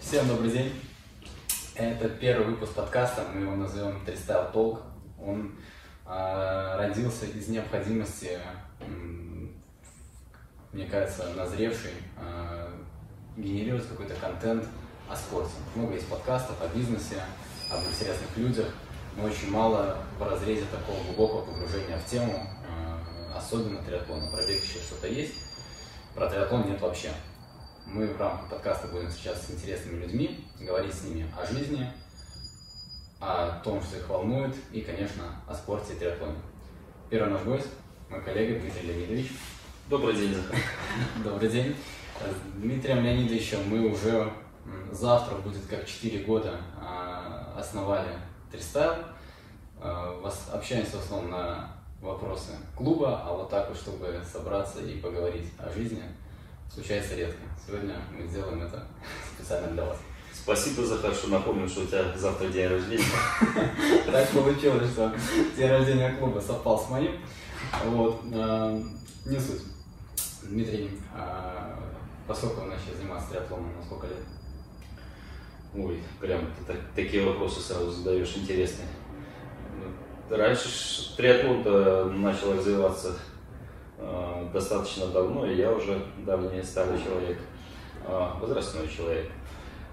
Всем 0.00 0.26
добрый 0.26 0.50
день. 0.50 0.72
Это 1.74 2.08
первый 2.08 2.46
выпуск 2.46 2.72
подкаста, 2.72 3.26
мы 3.34 3.42
его 3.42 3.56
назовем 3.56 4.02
Freestyle 4.06 4.50
Talk. 4.52 4.80
Он 5.20 5.54
э, 6.06 6.76
родился 6.76 7.26
из 7.26 7.48
необходимости, 7.48 8.38
мне 10.72 10.86
кажется, 10.86 11.34
назревший, 11.34 11.92
э, 12.16 12.68
генерировать 13.36 13.86
какой-то 13.86 14.14
контент 14.14 14.66
о 15.10 15.16
спорте. 15.16 15.52
Много 15.74 15.94
есть 15.94 16.08
подкастов 16.08 16.56
о 16.62 16.68
бизнесе, 16.74 17.22
об 17.70 17.80
интересных 17.80 18.34
людях, 18.36 18.68
но 19.16 19.24
очень 19.24 19.50
мало 19.50 19.98
в 20.18 20.22
разрезе 20.22 20.64
такого 20.70 21.02
глубокого 21.04 21.44
погружения 21.44 21.98
в 21.98 22.06
тему, 22.06 22.32
э, 22.32 23.36
особенно 23.36 23.82
триатлона. 23.82 24.30
Про 24.30 24.46
бег 24.46 24.62
еще 24.62 24.78
что-то 24.78 25.08
есть, 25.08 25.34
про 26.14 26.28
триатлон 26.28 26.66
нет 26.66 26.80
вообще. 26.80 27.10
Мы 27.86 28.06
в 28.06 28.18
рамках 28.18 28.48
подкаста 28.48 28.88
будем 28.88 29.08
встречаться 29.08 29.46
с 29.46 29.50
интересными 29.50 30.04
людьми, 30.04 30.46
говорить 30.60 30.94
с 30.94 31.04
ними 31.04 31.26
о 31.38 31.44
жизни, 31.44 31.86
о 33.20 33.60
том, 33.60 33.82
что 33.82 33.98
их 33.98 34.08
волнует, 34.08 34.54
и, 34.72 34.80
конечно, 34.80 35.24
о 35.46 35.54
спорте 35.54 35.94
и 35.94 35.96
триатлоне. 35.96 36.38
Первый 37.10 37.30
наш 37.30 37.42
гость, 37.42 37.68
мой 38.08 38.22
коллега 38.22 38.60
Дмитрий 38.60 38.88
Леонидович. 38.88 39.32
Добрый 39.90 40.14
день, 40.16 40.34
Захар. 40.34 40.58
Добрый 41.24 41.50
день. 41.50 41.76
С 42.20 42.60
Дмитрием 42.60 43.02
Леонидовичем 43.02 43.68
мы 43.68 43.90
уже 43.90 44.32
завтра 44.92 45.36
будет 45.36 45.66
как 45.66 45.84
4 45.84 46.24
года 46.24 46.60
а, 46.80 47.54
основали 47.58 48.10
Тристайл. 48.50 48.94
А, 49.80 50.18
Общаемся 50.52 50.96
в 50.96 51.00
основном 51.00 51.30
на 51.32 51.76
вопросы 52.00 52.52
клуба, 52.76 53.22
а 53.24 53.32
вот 53.34 53.50
так 53.50 53.68
вот, 53.68 53.76
чтобы 53.76 54.22
собраться 54.30 54.80
и 54.80 54.98
поговорить 55.00 55.50
о 55.58 55.70
жизни, 55.70 56.02
случается 56.72 57.14
редко. 57.14 57.38
Сегодня 57.66 57.96
мы 58.16 58.26
сделаем 58.26 58.62
это 58.62 58.84
специально 59.36 59.68
для 59.68 59.84
вас. 59.84 59.98
Спасибо, 60.34 60.84
Захар, 60.84 61.14
что 61.14 61.28
напомнил, 61.28 61.68
что 61.68 61.82
у 61.82 61.86
тебя 61.86 62.16
завтра 62.16 62.48
день 62.48 62.66
рождения. 62.68 63.04
Так 64.10 64.28
получилось, 64.30 64.90
что 64.90 65.14
день 65.56 65.68
рождения 65.70 66.14
клуба 66.18 66.40
совпал 66.40 66.78
с 66.80 66.88
моим. 66.90 67.20
Вот. 67.84 68.20
а, 68.34 68.82
Не 69.26 69.38
суть. 69.38 69.62
Дмитрий, 70.42 70.90
а, 71.14 71.78
поскольку 72.26 72.62
вы 72.62 72.66
начали 72.68 72.94
заниматься 72.96 73.30
триатлоном, 73.30 73.76
на 73.76 73.82
сколько 73.84 74.06
лет? 74.08 74.16
Ой, 75.74 76.02
прям 76.20 76.40
ты 76.58 76.64
так- 76.72 76.90
такие 76.96 77.24
вопросы 77.24 77.60
сразу 77.60 77.90
задаешь 77.92 78.36
интересные. 78.36 78.88
Раньше 80.28 81.14
триатлон-то 81.16 82.06
начал 82.06 82.54
развиваться 82.54 83.14
э, 84.02 84.48
достаточно 84.52 85.06
давно, 85.06 85.46
и 85.46 85.56
я 85.56 85.70
уже 85.70 86.02
давний 86.26 86.62
старый 86.62 86.98
человек, 87.02 87.38
э, 88.06 88.28
возрастной 88.40 88.88
человек. 88.88 89.30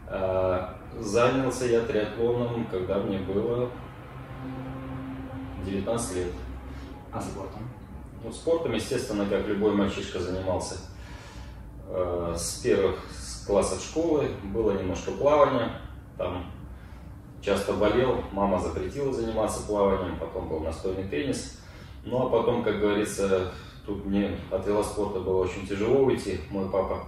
Э, 0.08 0.70
занялся 1.00 1.66
я 1.66 1.82
триатлоном, 1.82 2.66
когда 2.72 2.98
мне 2.98 3.20
было 3.20 3.70
19 5.66 6.16
лет. 6.16 6.32
А 7.12 7.22
спортом? 7.22 7.70
Ну, 8.24 8.32
спортом, 8.32 8.74
естественно, 8.74 9.26
как 9.26 9.48
любой 9.48 9.74
мальчишка 9.74 10.20
занимался 10.20 10.76
э, 11.88 12.34
с 12.36 12.60
первых 12.62 12.98
с 13.12 13.46
классов 13.46 13.82
школы. 13.82 14.30
Было 14.44 14.72
немножко 14.72 15.12
плавания, 15.12 15.72
там 16.18 16.46
часто 17.42 17.74
болел, 17.74 18.24
мама 18.32 18.60
запретила 18.60 19.14
заниматься 19.14 19.66
плаванием, 19.66 20.18
потом 20.20 20.50
был 20.50 20.60
настольный 20.60 21.08
теннис. 21.08 21.60
Ну 22.04 22.28
а 22.28 22.30
потом, 22.30 22.64
как 22.64 22.80
говорится, 22.80 23.52
тут 23.90 24.06
мне 24.06 24.38
от 24.52 24.66
велоспорта 24.68 25.20
было 25.20 25.44
очень 25.44 25.68
тяжело 25.68 26.02
уйти. 26.02 26.40
Мой 26.52 26.70
папа 26.70 27.06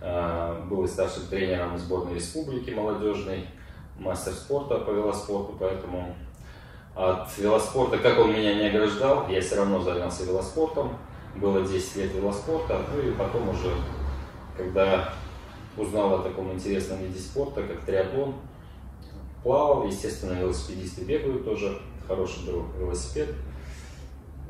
э, 0.00 0.62
был 0.70 0.86
старшим 0.86 1.26
тренером 1.26 1.76
сборной 1.76 2.14
республики 2.14 2.70
молодежной, 2.70 3.46
мастер 3.98 4.32
спорта 4.32 4.78
по 4.78 4.92
велоспорту, 4.92 5.56
поэтому 5.58 6.14
от 6.94 7.36
велоспорта, 7.36 7.98
как 7.98 8.18
он 8.18 8.32
меня 8.32 8.54
не 8.54 8.68
ограждал, 8.68 9.28
я 9.28 9.40
все 9.40 9.56
равно 9.56 9.80
занялся 9.80 10.24
велоспортом. 10.24 10.96
Было 11.34 11.62
10 11.62 11.96
лет 11.96 12.14
велоспорта, 12.14 12.80
ну 12.92 13.02
и 13.02 13.12
потом 13.12 13.48
уже, 13.48 13.72
когда 14.56 15.12
узнал 15.76 16.14
о 16.14 16.22
таком 16.22 16.52
интересном 16.52 16.98
виде 16.98 17.18
спорта, 17.18 17.62
как 17.62 17.84
триатлон, 17.84 18.34
плавал, 19.42 19.86
естественно, 19.86 20.38
велосипедисты 20.38 21.04
бегают 21.04 21.44
тоже, 21.44 21.78
хороший 22.06 22.46
был 22.46 22.66
велосипед, 22.78 23.28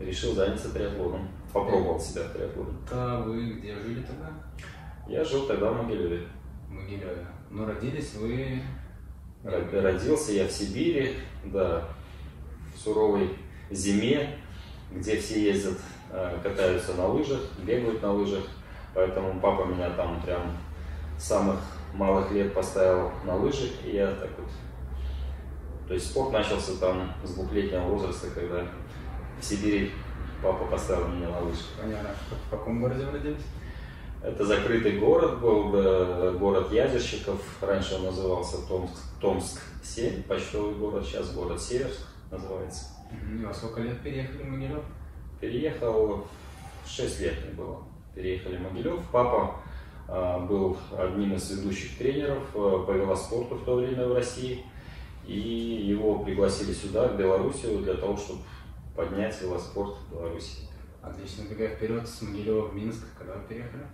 решил 0.01 0.35
заняться 0.35 0.71
триатлоном, 0.71 1.29
попробовал 1.53 1.99
себя 2.01 2.23
в 2.25 2.33
триатлоне. 2.33 2.71
Это 2.87 3.23
вы 3.27 3.51
где 3.55 3.75
жили 3.75 4.03
тогда? 4.03 4.31
Я 5.09 5.25
жил 5.25 5.47
тогда 5.47 5.71
в 5.71 5.83
Могилеве. 5.83 6.27
В 6.69 6.73
Могилеве. 6.73 7.27
Но 7.51 7.67
родились 7.67 8.15
вы... 8.15 8.63
Ро- 9.43 9.81
Родился 9.81 10.33
я 10.33 10.47
в 10.47 10.53
Сибири, 10.53 11.17
да, 11.47 11.89
в 12.75 12.79
суровой 12.79 13.31
зиме, 13.71 14.37
где 14.93 15.17
все 15.17 15.43
ездят, 15.43 15.79
э, 16.11 16.39
катаются 16.43 16.95
на 16.95 17.07
лыжах, 17.07 17.41
бегают 17.65 18.03
на 18.03 18.13
лыжах. 18.13 18.45
Поэтому 18.95 19.41
папа 19.41 19.65
меня 19.65 19.91
там 19.91 20.21
прям 20.23 20.43
с 21.19 21.25
самых 21.25 21.59
малых 21.95 22.31
лет 22.33 22.53
поставил 22.53 23.11
на 23.25 23.35
лыжи, 23.37 23.71
и 23.85 23.97
я 23.97 24.09
так 24.09 24.29
вот... 24.39 24.49
То 25.89 25.95
есть 25.95 26.11
спорт 26.11 26.33
начался 26.33 26.77
там 26.79 27.11
с 27.25 27.35
двухлетнего 27.35 27.83
возраста, 27.85 28.29
когда 28.35 28.65
в 29.41 29.45
Сибири 29.45 29.91
папа 30.43 30.65
поставил 30.67 31.09
меня 31.09 31.29
на 31.29 31.41
лыжи. 31.41 31.63
Понятно. 31.81 32.11
В 32.47 32.51
каком 32.51 32.81
городе 32.81 33.05
вы 33.07 33.13
родились? 33.13 33.43
Это 34.23 34.45
закрытый 34.45 34.99
город 34.99 35.41
был, 35.41 35.71
город 36.39 36.71
ядерщиков. 36.73 37.41
Раньше 37.63 37.95
он 37.95 38.05
назывался 38.05 38.59
Томск, 38.69 38.95
Томск 39.21 39.61
7, 39.83 40.25
почтовый 40.25 40.75
город, 40.75 41.07
сейчас 41.07 41.33
город 41.33 41.61
Северск 41.61 42.07
называется. 42.31 42.87
И 43.11 43.45
во 43.45 43.53
сколько 43.53 43.81
лет 43.81 44.01
переехали 44.03 44.43
в 44.43 44.47
Могилев? 44.47 44.83
Переехал, 45.41 46.27
6 46.87 47.21
лет 47.21 47.35
мне 47.45 47.55
было. 47.55 47.79
Переехали 48.15 48.57
в 48.57 48.63
Могилев. 48.63 49.01
Папа 49.11 49.57
а, 50.07 50.39
был 50.41 50.77
одним 50.97 51.35
из 51.35 51.51
ведущих 51.51 51.97
тренеров 51.97 52.43
а, 52.55 52.85
по 52.85 52.93
велоспорту 52.93 53.55
в 53.55 53.65
то 53.65 53.77
время 53.77 54.07
в 54.07 54.15
России. 54.15 54.65
И 55.27 55.39
его 55.39 56.19
пригласили 56.19 56.73
сюда, 56.73 57.09
в 57.09 57.17
Белоруссию, 57.17 57.79
для 57.79 57.95
того, 57.95 58.17
чтобы 58.17 58.41
поднять 58.95 59.41
велоспорт 59.41 59.97
в 59.97 60.13
Беларуси. 60.13 60.69
Отлично. 61.03 61.43
Бегая 61.49 61.75
вперед 61.75 62.07
с 62.07 62.23
Могилева 62.23 62.69
в 62.69 62.75
Минск, 62.75 63.07
когда 63.19 63.35
вы 63.35 63.43
переехали? 63.49 63.85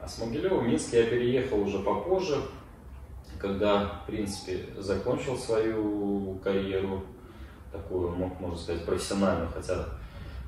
А 0.00 0.08
с 0.08 0.18
Могилева 0.18 0.58
в 0.60 0.64
Минск 0.66 0.92
я 0.92 1.04
переехал 1.06 1.60
уже 1.60 1.78
попозже, 1.80 2.36
когда, 3.38 4.02
в 4.02 4.06
принципе, 4.06 4.66
закончил 4.78 5.36
свою 5.36 6.38
карьеру, 6.42 7.04
такую, 7.72 8.10
мо- 8.10 8.36
можно 8.40 8.56
сказать, 8.56 8.84
профессиональную, 8.84 9.48
хотя, 9.50 9.86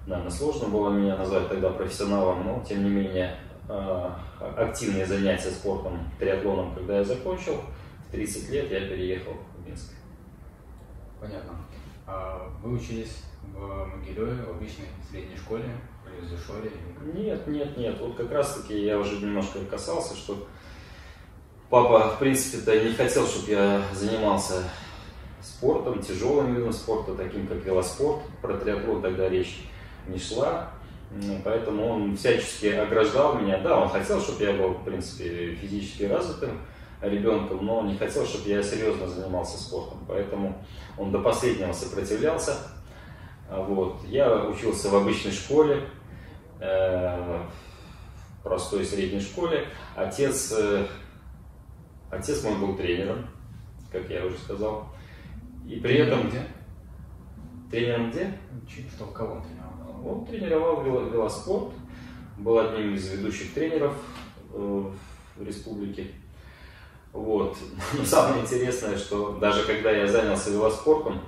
наверное, 0.07 0.31
сложно 0.31 0.69
было 0.69 0.91
меня 0.91 1.17
назвать 1.17 1.49
тогда 1.49 1.71
профессионалом, 1.71 2.45
но, 2.45 2.65
тем 2.67 2.85
не 2.85 2.91
менее, 2.91 3.37
а, 3.69 4.19
активные 4.57 5.05
занятия 5.07 5.51
спортом, 5.51 6.11
триатлоном, 6.19 6.75
когда 6.75 6.99
я 6.99 7.05
закончил, 7.05 7.61
в 8.07 8.11
30 8.11 8.51
лет 8.51 8.71
я 8.71 8.81
переехал 8.81 9.35
в 9.57 9.67
Минск. 9.67 9.93
Понятно. 11.21 11.53
А 12.07 12.49
вы 12.63 12.75
учились 12.77 13.23
в 13.55 13.97
Могилеве, 13.97 14.43
в 14.45 14.51
обычной 14.51 14.87
средней 15.11 15.37
школе, 15.37 15.65
или 16.07 16.27
в 16.27 16.29
Зашоре? 16.29 16.71
Нет, 17.15 17.47
нет, 17.47 17.77
нет. 17.77 18.01
Вот 18.01 18.17
как 18.17 18.31
раз 18.33 18.55
таки 18.55 18.85
я 18.85 18.99
уже 18.99 19.17
немножко 19.17 19.61
касался, 19.71 20.17
что 20.17 20.47
папа, 21.71 22.11
в 22.11 22.19
принципе-то, 22.19 22.79
не 22.85 22.95
хотел, 22.95 23.27
чтобы 23.27 23.51
я 23.51 23.83
занимался 23.93 24.65
спортом, 25.43 26.01
тяжелым 26.01 26.55
видом 26.55 26.73
спорта, 26.73 27.15
таким 27.15 27.47
как 27.47 27.65
велоспорт. 27.65 28.23
Про 28.43 28.57
триатлон 28.57 29.03
тогда 29.03 29.29
речь 29.29 29.65
не 30.07 30.19
шла. 30.19 30.71
Поэтому 31.45 31.87
он 31.87 32.17
всячески 32.17 32.67
ограждал 32.67 33.39
меня. 33.39 33.59
Да, 33.59 33.81
он 33.81 33.89
хотел, 33.89 34.21
чтобы 34.21 34.45
я 34.45 34.53
был, 34.53 34.71
в 34.71 34.85
принципе, 34.85 35.55
физически 35.55 36.05
развитым 36.05 36.61
ребенком, 37.01 37.65
но 37.65 37.83
не 37.83 37.97
хотел, 37.97 38.27
чтобы 38.27 38.49
я 38.49 38.63
серьезно 38.63 39.07
занимался 39.07 39.57
спортом. 39.59 40.05
Поэтому 40.07 40.63
он 40.99 41.11
до 41.11 41.21
последнего 41.21 41.73
сопротивлялся. 41.73 42.57
А 43.51 43.63
Вот. 43.63 44.05
Я 44.07 44.45
учился 44.45 44.91
в 44.91 44.97
обычной 44.97 45.33
школе, 45.33 45.89
э, 46.61 47.43
в 48.39 48.43
простой 48.43 48.85
средней 48.85 49.21
школе. 49.21 49.67
Отец, 49.97 50.53
э, 50.59 50.87
отец 52.11 52.43
мой 52.45 52.57
был 52.57 52.77
тренером, 52.77 53.27
как 53.91 54.09
я 54.11 54.25
уже 54.25 54.37
сказал. 54.39 54.89
И 55.67 55.77
при 55.77 55.97
этом... 55.97 56.29
Где? 56.29 56.47
Тренером 57.71 58.11
где? 58.11 58.39
Что, 58.95 59.07
кого 59.07 59.35
он 59.35 59.43
тренировал? 59.43 60.09
Он 60.09 60.27
тренировал 60.27 60.83
вело- 60.85 61.11
велоспорт, 61.11 61.73
был 62.39 62.59
одним 62.59 62.95
из 62.95 63.11
ведущих 63.11 63.53
тренеров 63.55 63.95
э, 64.53 64.91
в 65.37 65.43
республике. 65.47 66.09
Вот. 67.13 67.57
Но 67.99 68.05
самое 68.05 68.43
интересное, 68.43 68.97
что 68.97 69.33
даже 69.39 69.65
когда 69.67 69.91
я 69.91 70.07
занялся 70.07 70.51
велоспортом, 70.51 71.21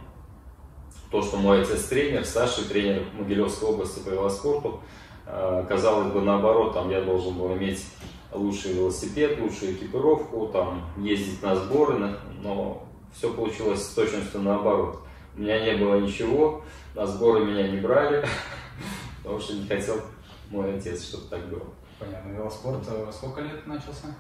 то, 1.11 1.23
что 1.23 1.37
мой 1.37 1.63
отец 1.63 1.85
тренер, 1.85 2.25
старший 2.25 2.65
тренер 2.65 3.05
Могилевской 3.15 3.69
области 3.69 4.01
по 4.01 4.11
велоспорту, 4.11 4.81
э, 5.27 5.65
казалось 5.69 6.13
бы 6.13 6.21
наоборот, 6.23 6.75
там 6.75 6.91
я 6.91 7.01
должен 7.01 7.35
был 7.35 7.55
иметь 7.57 7.85
лучший 8.33 8.75
велосипед, 8.75 9.41
лучшую 9.41 9.75
экипировку, 9.75 10.49
там, 10.53 10.85
ездить 10.99 11.43
на 11.43 11.57
сборы, 11.57 12.17
но 12.43 12.87
все 13.13 13.33
получилось 13.33 13.83
с 13.83 13.95
точностью 13.95 14.41
наоборот. 14.41 15.01
У 15.37 15.41
меня 15.41 15.61
не 15.65 15.77
было 15.77 15.99
ничего, 15.99 16.63
на 16.95 17.07
сборы 17.07 17.45
меня 17.45 17.69
не 17.69 17.79
брали, 17.79 18.25
потому 19.23 19.41
что 19.41 19.55
не 19.55 19.67
хотел 19.67 20.01
мой 20.51 20.77
отец, 20.77 21.09
чтобы 21.09 21.25
так 21.29 21.49
было. 21.49 21.65
Понятно. 21.99 22.31
Велоспорт 22.31 22.83
э, 22.89 23.11
сколько 23.13 23.41
лет 23.41 23.67
начался? 23.67 24.15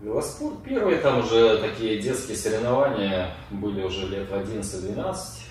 Велоспорт 0.00 0.62
первые 0.62 0.98
там 0.98 1.20
уже 1.20 1.58
такие 1.58 2.00
детские 2.00 2.36
соревнования 2.36 3.34
были 3.50 3.82
уже 3.82 4.06
лет 4.06 4.28
в 4.28 4.34
11-12. 4.34 5.45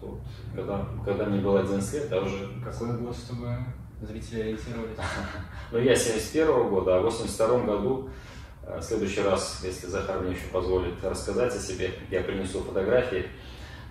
Вот, 0.00 0.20
когда, 0.54 0.86
когда 1.04 1.24
мне 1.24 1.40
было 1.40 1.60
11 1.60 1.92
лет, 1.94 2.12
а 2.12 2.20
уже... 2.20 2.48
Какой 2.64 2.96
год, 2.98 3.16
чтобы 3.16 3.56
зрители 4.00 4.40
ориентировались? 4.40 4.96
Ну, 5.72 5.78
я 5.78 5.94
71 5.94 6.48
-го 6.48 6.68
года, 6.70 6.96
а 6.96 7.00
в 7.00 7.04
82 7.04 7.60
году, 7.64 8.08
э, 8.62 8.78
в 8.78 8.82
следующий 8.82 9.22
раз, 9.22 9.60
если 9.64 9.86
Захар 9.86 10.20
мне 10.20 10.32
еще 10.32 10.46
позволит 10.52 11.02
рассказать 11.04 11.54
о 11.54 11.58
себе, 11.58 11.92
я 12.10 12.22
принесу 12.22 12.60
фотографии. 12.60 13.26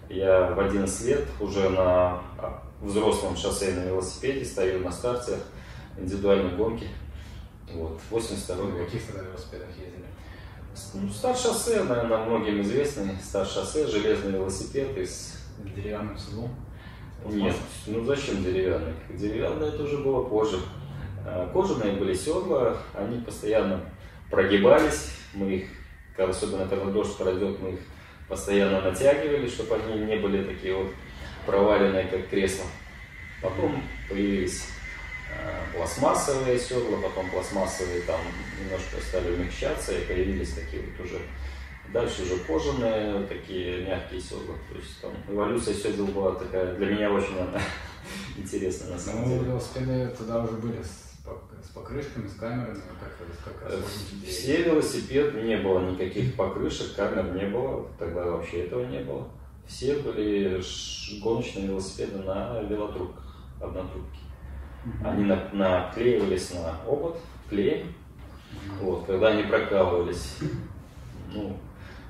Я 0.09 0.53
в 0.53 0.59
11 0.59 1.05
лет 1.05 1.27
уже 1.39 1.69
на 1.69 2.21
а, 2.37 2.63
взрослом 2.81 3.35
шоссейном 3.35 3.87
велосипеде 3.87 4.45
стою 4.45 4.79
на 4.79 4.91
старте 4.91 5.37
индивидуальной 5.97 6.55
гонки. 6.55 6.87
Вот, 7.73 7.99
82 8.09 8.55
На 8.55 8.71
год. 8.71 8.85
каких 8.85 9.05
тогда 9.05 9.23
велосипедах 9.23 9.67
ездили? 9.77 10.05
Ну, 10.93 11.09
старт 11.09 11.39
шоссе, 11.39 11.83
наверное, 11.83 12.25
многим 12.25 12.61
известный. 12.61 13.17
Старт 13.21 13.49
шоссе, 13.49 13.87
железный 13.87 14.33
велосипед 14.33 14.97
из... 14.97 15.33
Деревянным 15.57 16.17
седлом? 16.17 16.55
Нет, 17.25 17.55
ну 17.87 18.03
зачем 18.05 18.43
деревянный? 18.43 18.93
Деревянное 19.09 19.69
это 19.69 19.83
уже 19.83 19.97
было 19.97 20.23
позже. 20.23 20.59
А, 21.25 21.49
Кожаные 21.51 21.93
были 21.93 22.13
седла, 22.13 22.77
они 22.93 23.19
постоянно 23.21 23.81
прогибались. 24.29 25.11
Мы 25.33 25.55
их, 25.55 25.67
особенно 26.17 26.67
когда 26.67 26.85
дождь 26.85 27.17
пройдет, 27.17 27.59
мы 27.59 27.71
их 27.71 27.79
постоянно 28.27 28.81
натягивали, 28.81 29.47
чтобы 29.47 29.75
они 29.75 30.05
не 30.05 30.17
были 30.17 30.43
такие 30.43 30.75
вот 30.75 30.93
проваленные, 31.45 32.05
как 32.05 32.29
кресло. 32.29 32.65
Потом 33.41 33.81
появились 34.09 34.65
э, 35.31 35.77
пластмассовые 35.77 36.59
седла, 36.59 36.97
потом 37.01 37.29
пластмассовые 37.29 38.01
там 38.01 38.19
немножко 38.61 38.97
стали 39.01 39.31
умягчаться, 39.31 39.93
и 39.97 40.05
появились 40.05 40.53
такие 40.53 40.83
вот 40.83 41.05
уже 41.05 41.19
Дальше 41.93 42.23
уже 42.23 42.37
кожаные, 42.39 43.23
такие 43.27 43.85
мягкие 43.85 44.19
седла. 44.19 44.55
То 44.71 44.77
есть 44.77 45.01
там 45.01 45.11
эволюция 45.29 45.73
седел 45.73 46.07
была 46.07 46.35
такая, 46.35 46.75
для 46.75 46.85
меня 46.87 47.11
очень 47.11 47.37
она 47.39 47.59
интересная 48.37 48.91
на 48.91 48.99
самом 48.99 49.23
Ну, 49.23 49.29
деле. 49.39 49.51
велосипеды 49.51 50.13
тогда 50.17 50.43
уже 50.43 50.53
были 50.53 50.81
с, 50.83 51.17
с 51.65 51.69
покрышками, 51.73 52.27
с 52.27 52.33
камерами, 52.33 52.81
как, 52.99 53.53
как 53.61 53.71
Э. 53.71 53.81
Все 54.27 54.63
велосипед 54.63 55.43
не 55.43 55.57
было 55.57 55.79
никаких 55.89 56.35
покрышек, 56.35 56.95
камер 56.95 57.33
не 57.33 57.45
было, 57.49 57.87
тогда 57.97 58.25
вообще 58.25 58.65
этого 58.65 58.85
не 58.85 58.99
было. 58.99 59.27
Все 59.65 59.95
были 59.95 60.61
гоночные 61.21 61.67
велосипеды 61.67 62.19
на 62.19 62.61
велотрубках, 62.63 63.35
однотрубки. 63.61 64.19
Они 65.03 65.25
на- 65.25 65.49
наклеивались 65.53 66.53
на 66.53 66.71
обод, 66.81 67.19
клеем, 67.49 67.93
вот, 68.81 69.05
когда 69.05 69.29
они 69.29 69.43
прокалывались, 69.43 70.37
ну, 71.33 71.57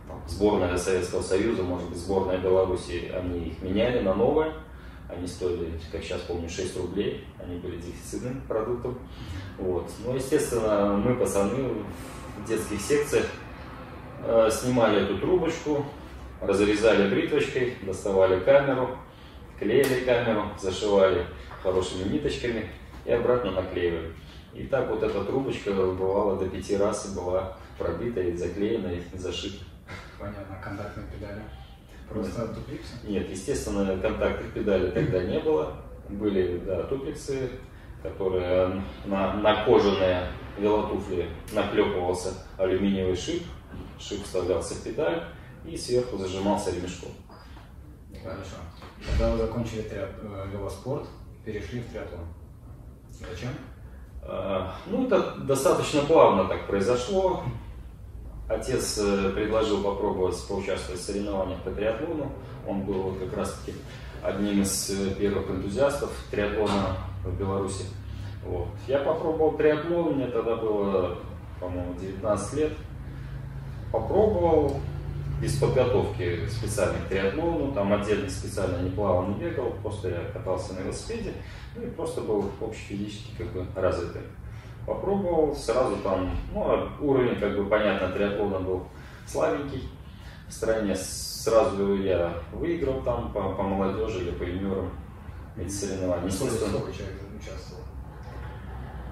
там, 0.08 0.22
сборная 0.28 0.78
Советского 0.78 1.22
Союза, 1.22 1.64
может 1.64 1.90
быть, 1.90 1.98
сборная 1.98 2.38
Беларуси, 2.38 3.12
они 3.14 3.50
их 3.50 3.62
меняли 3.62 4.00
на 4.00 4.14
новые, 4.14 4.54
они 5.10 5.28
стоили, 5.28 5.72
как 5.92 6.04
сейчас 6.04 6.22
помню, 6.22 6.50
6 6.50 6.78
рублей, 6.78 7.26
они 7.40 7.58
были 7.58 7.78
дефицитным 7.78 8.42
продуктом. 8.48 8.98
Вот. 9.58 9.90
Ну, 10.06 10.16
естественно, 10.16 11.02
мы, 11.04 11.16
пацаны, 11.16 11.74
в 12.38 12.48
детских 12.48 12.80
секциях 12.80 13.26
э, 14.24 14.50
снимали 14.52 15.04
эту 15.04 15.18
трубочку, 15.18 15.86
разрезали 16.42 17.10
бритвочкой, 17.10 17.76
доставали 17.82 18.40
камеру, 18.42 18.98
клеили 19.60 20.06
камеру, 20.06 20.50
зашивали 20.60 21.26
хорошими 21.64 22.08
ниточками 22.10 22.70
и 23.06 23.12
обратно 23.12 23.52
наклеивали. 23.52 24.14
И 24.54 24.64
так 24.64 24.90
вот 24.90 25.04
эта 25.04 25.24
трубочка 25.24 25.72
бывала 25.72 26.38
до 26.38 26.48
пяти 26.48 26.78
раз 26.78 27.08
и 27.08 27.16
была 27.16 27.58
пробита 27.78 28.22
и 28.22 28.36
заклеена 28.36 28.88
и 28.88 29.18
зашита. 29.18 29.64
Понятно, 30.20 30.56
контактные 30.64 31.06
педали. 31.08 31.42
Просто 32.10 32.48
дупликсы? 32.48 32.94
Нет, 33.04 33.30
естественно, 33.30 33.98
контактных 34.00 34.54
педалей 34.54 34.92
тогда 34.92 35.24
не 35.24 35.40
было. 35.40 35.78
Были, 36.10 36.60
да, 36.60 36.84
туплексы, 36.84 37.50
которые 38.02 38.82
на, 39.06 39.34
на 39.34 39.66
кожаные 39.66 40.30
велотуфли 40.58 41.30
наклепывался 41.54 42.30
алюминиевый 42.58 43.16
шип. 43.16 43.44
Шип 44.00 44.24
вставлялся 44.24 44.74
в 44.76 44.84
педаль 44.84 45.24
и 45.66 45.76
сверху 45.76 46.18
зажимался 46.18 46.72
ремешком. 46.72 47.10
Хорошо. 48.24 48.56
Когда 49.06 49.32
вы 49.32 49.38
закончили 49.38 49.82
триат- 49.82 50.20
э, 50.24 50.48
велоспорт, 50.52 51.08
перешли 51.46 51.82
в 51.82 51.92
триатлон. 51.92 52.26
Зачем? 53.12 53.50
А, 54.24 54.74
Ну, 54.88 55.06
это 55.08 55.36
достаточно 55.40 56.02
плавно 56.02 56.46
так 56.46 56.68
произошло. 56.68 57.44
Отец 58.48 58.98
э, 59.00 59.32
предложил 59.36 59.84
попробовать 59.84 60.42
поучаствовать 60.48 61.02
в 61.02 61.04
соревнованиях 61.04 61.62
по 61.62 61.72
триатлону. 61.72 62.32
Он 62.66 62.82
был 62.84 63.14
как 63.16 63.36
раз-таки 63.36 63.78
одним 64.24 64.62
из 64.62 64.90
э, 64.90 65.16
первых 65.16 65.50
энтузиастов 65.50 66.12
триатлона 66.32 66.98
в 67.26 67.38
Беларуси. 67.38 67.86
Вот. 68.46 68.70
Я 68.88 69.00
попробовал 69.00 69.58
триатлон, 69.58 70.16
мне 70.16 70.28
тогда 70.28 70.56
было, 70.56 71.18
по-моему, 71.60 71.94
19 72.00 72.54
лет. 72.54 72.72
Попробовал 73.92 74.80
без 75.42 75.58
подготовки 75.58 76.48
специальной 76.48 77.02
к 77.02 77.10
триатлону, 77.10 77.74
там 77.74 77.94
отдельно 77.94 78.30
специально 78.30 78.82
не 78.82 78.90
плавал, 78.90 79.28
не 79.28 79.36
бегал, 79.36 79.74
просто 79.84 80.10
я 80.10 80.24
катался 80.34 80.74
на 80.74 80.80
велосипеде, 80.80 81.34
ну 81.76 81.84
и 81.84 81.90
просто 81.90 82.22
был 82.22 82.50
общефизически 82.62 83.34
как 83.38 83.48
бы 83.52 83.66
развитый. 83.76 84.22
Попробовал, 84.88 85.54
сразу 85.54 85.98
там, 85.98 86.32
ну, 86.54 86.88
уровень, 87.02 87.38
как 87.38 87.58
бы, 87.58 87.66
понятно, 87.66 88.08
триатлона 88.08 88.62
был 88.62 88.88
слабенький 89.26 89.90
в 90.48 90.54
стране. 90.54 90.96
Сразу 90.96 91.98
я 91.98 92.34
выиграл 92.54 93.02
там 93.02 93.34
по, 93.34 93.54
по 93.54 93.64
молодежи 93.64 94.20
или 94.22 94.32
по 94.32 94.44
юниорам 94.44 94.90
эти 95.58 95.70
соревнования. 95.70 96.30
Сколько, 96.30 96.54
сколько 96.54 96.94
человек 96.94 97.18
участвовал? 97.38 97.84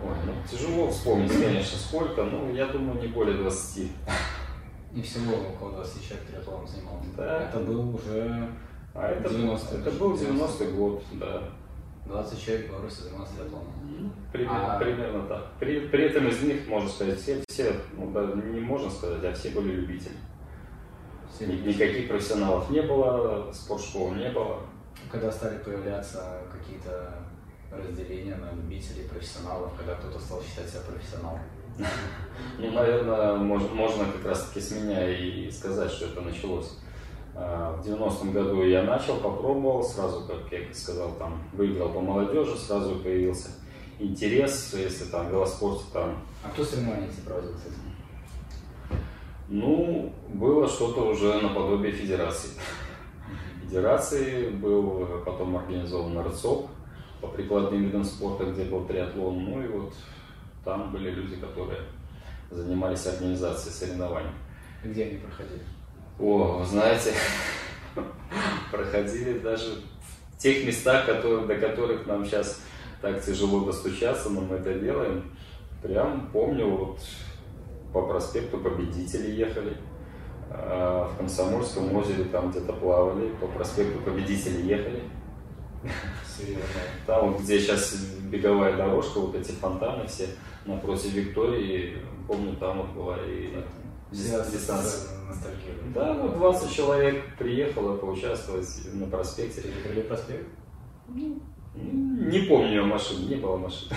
ой, 0.02 0.16
ну, 0.26 0.34
тяжело 0.50 0.90
вспомнить, 0.90 1.32
конечно, 1.32 1.78
сколько, 1.78 2.24
ну, 2.24 2.54
я 2.54 2.68
думаю, 2.68 3.02
не 3.02 3.08
более 3.08 3.38
20. 3.38 3.92
И 4.96 5.02
всего 5.02 5.34
около 5.50 5.74
20 5.74 6.08
человек 6.08 6.26
триатлоном 6.28 6.66
занимался. 6.66 7.10
Да. 7.18 7.50
Это 7.50 7.60
был 7.60 7.96
уже 7.96 8.50
А 8.94 9.10
это, 9.10 9.30
90-е, 9.30 9.82
это 9.82 9.92
был 9.92 10.14
90-е. 10.14 10.30
90-й 10.30 10.72
год, 10.72 11.04
да. 11.16 11.44
20 12.06 12.46
человек 12.46 12.68
в 12.68 12.70
Беларуси 12.72 13.02
занимался 13.02 13.34
триатлоном. 13.36 14.14
Примерно, 14.32 14.76
А- 14.76 14.80
примерно 14.80 15.28
так. 15.28 15.52
При, 15.60 15.88
при 15.88 16.04
этом 16.06 16.28
из 16.28 16.42
них, 16.44 16.68
можно 16.68 16.90
сказать, 16.90 17.20
все, 17.20 17.42
все 17.48 17.74
ну, 17.98 18.12
да, 18.12 18.24
не 18.26 18.60
можно 18.60 18.90
сказать, 18.90 19.24
а 19.24 19.34
все 19.34 19.50
были 19.50 19.72
любители. 19.74 20.14
Все 21.34 21.48
Ни- 21.48 21.68
Никаких 21.68 22.08
профессионалов 22.08 22.70
не 22.70 22.82
было, 22.82 23.52
спортшкол 23.52 24.12
не 24.14 24.30
было. 24.30 24.60
Когда 25.12 25.32
стали 25.32 25.58
появляться 25.58 26.42
какие-то 26.52 27.14
разделения 27.72 28.36
на 28.36 28.52
любителей, 28.56 29.08
профессионалов, 29.08 29.74
когда 29.78 29.96
кто-то 29.96 30.20
стал 30.20 30.42
считать 30.44 30.70
себя 30.70 30.82
профессионалом. 30.88 31.40
Ну, 32.58 32.72
наверное, 32.72 33.34
мож- 33.36 33.74
можно 33.74 34.06
как 34.06 34.26
раз 34.26 34.48
таки 34.48 34.62
с 34.62 34.72
меня 34.72 35.10
и 35.10 35.50
сказать, 35.52 35.92
что 35.92 36.06
это 36.06 36.22
началось. 36.22 36.78
А, 37.36 37.76
В 37.76 37.86
90-м 37.86 38.32
году 38.32 38.64
я 38.64 38.84
начал, 38.84 39.18
попробовал, 39.18 39.84
сразу, 39.84 40.26
как 40.26 40.52
я 40.52 40.74
сказал, 40.74 41.12
там, 41.20 41.44
выиграл 41.54 41.90
по 41.90 42.00
молодежи, 42.00 42.56
сразу 42.58 42.96
появился 42.96 43.50
интерес, 44.00 44.74
если 44.74 45.06
там 45.06 45.28
в 45.28 45.32
велоспорте 45.32 45.84
там 45.94 46.18
А 46.44 46.50
кто 46.50 46.64
соревнования 46.64 47.10
проводил, 47.26 47.54
кстати? 47.54 47.76
Ну, 49.48 50.14
было 50.30 50.68
что-то 50.68 51.02
уже 51.02 51.40
наподобие 51.42 51.92
федерации. 51.92 52.52
Федерации 53.62 54.50
был 54.50 55.04
э, 55.04 55.24
потом 55.26 55.58
организован 55.58 56.18
РЦОП 56.20 56.68
по 57.22 57.28
прикладным 57.28 57.84
видам 57.84 58.04
спорта, 58.04 58.46
где 58.46 58.64
был 58.64 58.86
триатлон. 58.86 59.44
Ну 59.44 59.64
и 59.64 59.68
вот 59.68 59.94
там 60.64 60.92
были 60.92 61.12
люди, 61.12 61.36
которые 61.36 61.82
занимались 62.50 63.06
организацией 63.06 63.74
соревнований. 63.74 64.32
Где 64.84 65.06
они 65.06 65.18
проходили? 65.18 65.64
О, 66.18 66.60
вы 66.60 66.66
знаете, 66.66 67.14
проходили 68.72 69.40
даже 69.40 69.82
в 70.32 70.38
тех 70.38 70.66
местах, 70.66 71.06
которые, 71.06 71.46
до 71.46 71.56
которых 71.56 72.08
нам 72.08 72.26
сейчас 72.26 72.62
так 73.02 73.24
тяжело 73.24 73.66
достучаться, 73.66 74.30
но 74.30 74.42
мы 74.42 74.56
это 74.56 74.74
делаем. 74.76 75.36
Прям 75.84 76.30
помню, 76.32 76.70
вот 76.70 77.00
по 77.92 78.02
проспекту 78.04 78.60
Победителей 78.60 79.36
ехали, 79.36 79.78
а 80.50 81.12
в 81.14 81.18
Комсомольском 81.18 81.94
озере 81.96 82.24
там 82.26 82.50
где-то 82.50 82.74
плавали, 82.74 83.30
по 83.42 83.48
проспекту 83.48 84.00
Победителей 84.00 84.68
ехали. 84.68 85.04
Там 87.06 87.32
вот, 87.32 87.42
где 87.42 87.60
сейчас 87.60 87.94
беговая 88.30 88.76
дорожка, 88.76 89.20
вот 89.20 89.36
эти 89.36 89.52
фонтаны 89.52 90.08
все 90.08 90.28
напротив 90.66 91.14
Виктории, 91.14 92.00
помню, 92.28 92.56
там 92.58 92.80
вот 92.80 92.90
была 92.90 93.18
и 93.26 93.54
дистанция. 94.12 95.10
Да, 95.94 96.14
вот 96.14 96.38
20 96.38 96.72
человек 96.72 97.38
приехало 97.38 97.98
поучаствовать 97.98 98.68
на 98.94 99.08
проспекте. 99.08 99.62
Перекрыли 99.62 100.02
проспект? 100.02 100.48
Ну, 101.08 101.42
не 101.76 102.40
помню 102.48 102.86
машин, 102.86 103.28
не 103.28 103.36
было 103.36 103.58
машин. 103.58 103.90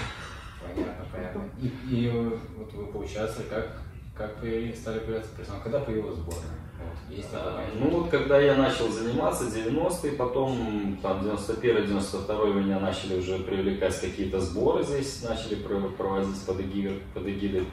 Понятно, 0.63 1.07
понятно. 1.13 1.45
И, 1.61 1.67
и 1.95 2.11
вот 2.11 2.73
вы 2.73 2.87
поучаствовали, 2.87 3.49
как, 3.49 3.83
как 4.17 4.43
вы 4.43 4.75
стали 4.79 4.99
появляться 4.99 5.37
персонал? 5.37 5.63
Когда 5.63 5.81
появилась 5.81 6.17
сборная? 6.17 6.59
Вот, 6.79 7.17
есть 7.17 7.29
а, 7.33 7.65
ну 7.75 7.91
вот 7.91 8.11
когда 8.11 8.39
я 8.39 8.55
начал 8.55 8.89
заниматься, 8.89 9.45
90-е, 9.45 10.13
потом 10.13 10.99
там 11.03 11.21
91-92 11.23 12.63
меня 12.63 12.79
начали 12.79 13.19
уже 13.19 13.39
привлекать 13.39 14.01
какие-то 14.01 14.41
сборы 14.41 14.85
здесь, 14.85 15.25
начали 15.29 15.57
проводить 15.57 16.41
под 16.47 16.61
эгидой, 16.61 17.03
под 17.15 17.27
эгидой 17.27 17.63
э, 17.63 17.65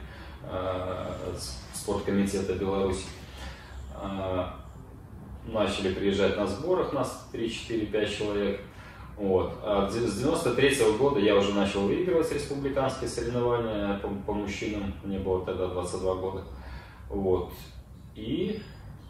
спорткомитета 1.74 2.54
Беларуси. 2.54 3.06
Э, 3.94 4.46
начали 5.46 5.94
приезжать 5.94 6.36
на 6.36 6.46
сборах, 6.46 6.92
нас 6.92 7.28
3-4-5 7.32 8.16
человек. 8.16 8.60
Вот. 9.16 9.58
А 9.62 9.88
с 9.88 9.94
93 9.94 10.68
-го 10.70 10.98
года 10.98 11.20
я 11.20 11.36
уже 11.36 11.54
начал 11.54 11.86
выигрывать 11.86 12.30
республиканские 12.32 13.08
соревнования 13.08 13.98
по, 13.98 14.08
по 14.08 14.32
мужчинам, 14.34 14.92
мне 15.04 15.18
было 15.18 15.44
тогда 15.44 15.68
22 15.68 16.14
года. 16.16 16.42
Вот. 17.08 17.50
И, 18.14 18.60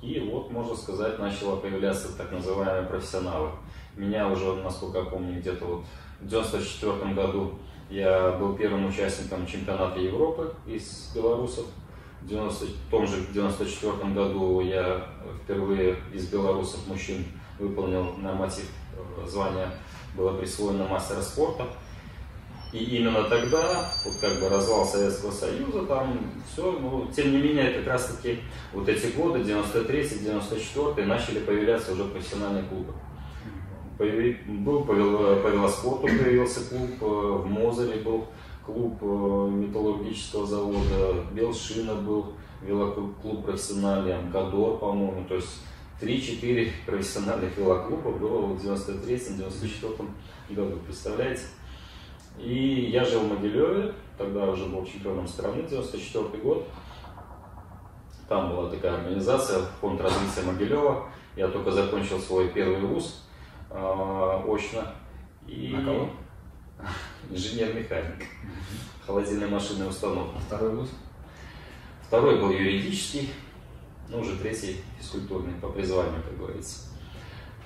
и 0.02 0.20
вот, 0.20 0.50
можно 0.50 0.76
сказать, 0.76 1.18
начало 1.18 1.56
появляться 1.56 2.16
так 2.16 2.30
называемые 2.30 2.86
профессионалы. 2.88 3.50
Меня 3.96 4.28
уже, 4.28 4.54
насколько 4.62 4.98
я 4.98 5.04
помню, 5.04 5.40
где-то 5.40 5.64
вот 5.64 5.84
в 6.20 6.28
94 6.28 7.14
году 7.14 7.58
я 7.90 8.32
был 8.32 8.56
первым 8.56 8.86
участником 8.86 9.46
чемпионата 9.46 10.00
Европы 10.00 10.52
из 10.66 11.12
белорусов. 11.14 11.66
В, 12.22 12.28
90, 12.28 12.64
в 12.64 12.90
том 12.90 13.06
же 13.06 13.26
94 13.32 14.12
году 14.12 14.60
я 14.60 15.06
впервые 15.44 15.96
из 16.12 16.26
белорусов 16.26 16.86
мужчин 16.88 17.24
выполнил 17.58 18.14
норматив 18.16 18.68
э, 18.96 19.26
звания 19.26 19.70
было 20.16 20.36
присвоено 20.36 20.86
мастера 20.86 21.20
спорта. 21.20 21.66
И 22.72 22.78
именно 22.78 23.24
тогда, 23.24 23.88
вот 24.04 24.20
как 24.20 24.40
бы 24.40 24.48
развал 24.48 24.84
Советского 24.84 25.30
Союза, 25.30 25.86
там 25.86 26.42
все, 26.52 26.72
но 26.72 27.08
тем 27.14 27.30
не 27.30 27.38
менее, 27.38 27.70
как 27.72 27.86
раз 27.86 28.06
таки 28.06 28.40
вот 28.72 28.88
эти 28.88 29.06
годы, 29.16 29.40
93-94, 29.40 31.04
начали 31.04 31.38
появляться 31.38 31.92
уже 31.92 32.04
профессиональные 32.04 32.64
клубы. 32.64 32.92
Был 33.98 34.84
по, 34.84 34.92
велоспорту 34.92 36.06
появился 36.06 36.68
клуб, 36.68 36.90
э, 37.00 37.04
в 37.06 37.46
Мозере 37.46 38.02
был 38.02 38.26
клуб 38.64 38.98
э, 39.00 39.50
металлургического 39.52 40.46
завода, 40.46 41.24
Белшина 41.32 41.94
был, 41.94 42.34
велоклуб 42.60 43.44
профессиональный, 43.44 44.18
Амкадор, 44.18 44.78
по-моему, 44.78 45.24
то 45.26 45.36
есть 45.36 45.62
3-4 46.00 46.70
профессиональных 46.86 47.56
велоклуба 47.56 48.10
было 48.10 48.46
в 48.46 48.62
93-94 48.62 50.06
году, 50.50 50.76
представляете? 50.84 51.42
И 52.38 52.90
я 52.92 53.04
жил 53.04 53.20
в 53.20 53.28
Могилеве, 53.30 53.94
тогда 54.18 54.44
уже 54.50 54.66
был 54.66 54.84
чемпионом 54.84 55.26
страны, 55.26 55.62
94 55.62 56.42
год. 56.42 56.66
Там 58.28 58.50
была 58.50 58.68
такая 58.68 58.96
организация, 58.96 59.60
фонд 59.80 60.00
развития 60.00 60.42
Могилева. 60.42 61.08
Я 61.36 61.48
только 61.48 61.70
закончил 61.70 62.18
свой 62.18 62.48
первый 62.48 62.80
вуз 62.80 63.22
э, 63.22 63.25
очно. 63.70 64.94
И... 65.46 65.68
На 65.68 65.84
кого? 65.84 66.10
Инженер-механик. 67.30 68.24
Холодильная 69.06 69.48
машинная 69.48 69.88
установка. 69.88 70.38
Второй 70.40 70.76
вуз? 70.76 70.90
Второй 72.02 72.40
был 72.40 72.50
юридический 72.50 73.30
ну, 74.08 74.20
уже 74.20 74.36
третий 74.36 74.82
физкультурный 74.98 75.54
по 75.60 75.68
призванию, 75.68 76.22
как 76.22 76.38
говорится. 76.38 76.88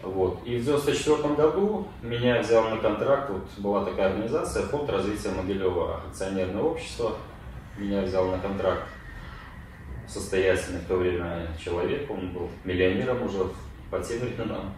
Вот. 0.02 0.40
И 0.46 0.56
в 0.58 0.66
1994 0.66 1.34
году 1.34 1.88
меня 2.02 2.40
взял 2.40 2.70
на 2.70 2.78
контракт, 2.78 3.30
вот 3.30 3.46
была 3.58 3.84
такая 3.84 4.10
организация, 4.10 4.66
фонд 4.66 4.88
развития 4.88 5.30
Могилева, 5.30 6.02
акционерное 6.08 6.62
общество. 6.62 7.16
Меня 7.76 8.02
взял 8.02 8.30
на 8.30 8.38
контракт 8.38 8.88
состоятельный 10.08 10.80
в 10.80 10.86
то 10.86 10.96
время 10.96 11.48
человек, 11.62 12.10
он 12.10 12.32
был 12.32 12.48
миллионером 12.64 13.22
уже 13.22 13.44
по 13.44 13.54
тем 13.98 14.20
временам. 14.20 14.72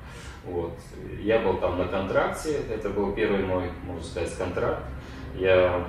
Вот. 0.45 0.73
Я 1.21 1.41
был 1.41 1.59
там 1.59 1.79
на 1.79 1.85
контракте, 1.87 2.61
это 2.71 2.89
был 2.89 3.13
первый 3.13 3.45
мой, 3.45 3.71
можно 3.85 4.03
сказать, 4.03 4.35
контракт. 4.37 4.83
Я, 5.35 5.87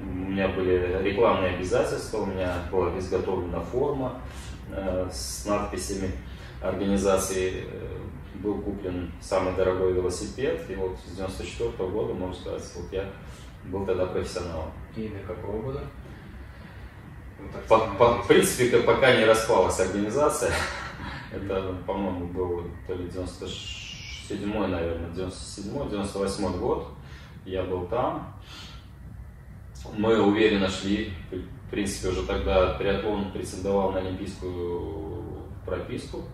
у 0.00 0.30
меня 0.30 0.48
были 0.48 1.02
рекламные 1.02 1.56
обязательства, 1.56 2.18
у 2.18 2.26
меня 2.26 2.54
была 2.70 2.96
изготовлена 2.98 3.60
форма, 3.60 4.20
Э, 4.72 5.08
с 5.10 5.46
надписями 5.46 6.12
организации 6.62 7.64
э, 7.66 7.98
был 8.34 8.60
куплен 8.60 9.10
самый 9.20 9.54
дорогой 9.54 9.92
велосипед, 9.92 10.64
и 10.68 10.74
вот 10.74 10.96
с 11.06 11.16
94 11.16 11.70
-го 11.70 11.90
года, 11.90 12.14
можно 12.14 12.34
сказать, 12.34 12.62
вот 12.76 12.92
я 12.92 13.04
был 13.64 13.84
тогда 13.84 14.06
профессионалом. 14.06 14.70
И 14.96 15.08
до 15.08 15.34
какого 15.34 15.60
года? 15.60 15.80
по, 17.68 17.78
по, 17.98 18.22
в 18.22 18.28
принципе, 18.28 18.78
пока 18.80 19.16
не 19.16 19.24
распалась 19.24 19.80
организация, 19.80 20.52
это, 21.32 21.76
по-моему, 21.86 22.26
был 22.28 22.64
то 22.86 22.94
ли 22.94 23.08
97 23.08 24.66
наверное, 24.66 25.10
97-98 25.10 26.58
год, 26.58 26.88
я 27.44 27.64
был 27.64 27.86
там. 27.86 28.34
Мы 29.96 30.20
уверенно 30.20 30.68
шли 30.68 31.12
в 31.70 31.72
принципе, 31.72 32.08
уже 32.08 32.26
тогда 32.26 32.74
триатлон 32.74 33.30
претендовал 33.30 33.92
на 33.92 34.00
олимпийскую 34.00 35.44
прописку. 35.64 36.24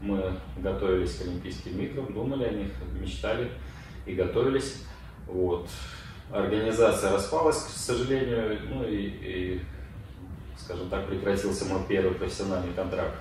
Мы 0.00 0.32
готовились 0.56 1.16
к 1.16 1.20
Олимпийским 1.20 1.78
играм, 1.78 2.14
думали 2.14 2.44
о 2.44 2.52
них, 2.52 2.70
мечтали 2.98 3.50
и 4.06 4.14
готовились. 4.14 4.84
Вот. 5.26 5.68
Организация 6.32 7.12
распалась, 7.12 7.58
к 7.58 7.68
сожалению, 7.68 8.58
ну 8.70 8.88
и, 8.88 8.96
и 8.96 9.60
скажем 10.56 10.88
так, 10.88 11.06
прекратился 11.08 11.66
мой 11.66 11.80
первый 11.86 12.14
профессиональный 12.14 12.72
контракт. 12.72 13.16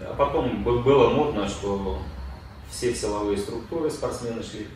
А 0.00 0.14
потом 0.16 0.62
было 0.64 1.10
модно, 1.10 1.48
что 1.48 1.98
все 2.70 2.94
силовые 2.94 3.36
структуры 3.36 3.90
спортсмены 3.90 4.42
шли. 4.42 4.68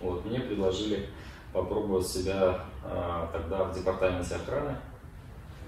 Вот, 0.00 0.24
мне 0.24 0.40
предложили 0.40 1.08
попробовать 1.52 2.06
себя 2.06 2.64
а, 2.84 3.30
тогда 3.32 3.64
в 3.64 3.74
департаменте 3.74 4.36
охраны 4.36 4.76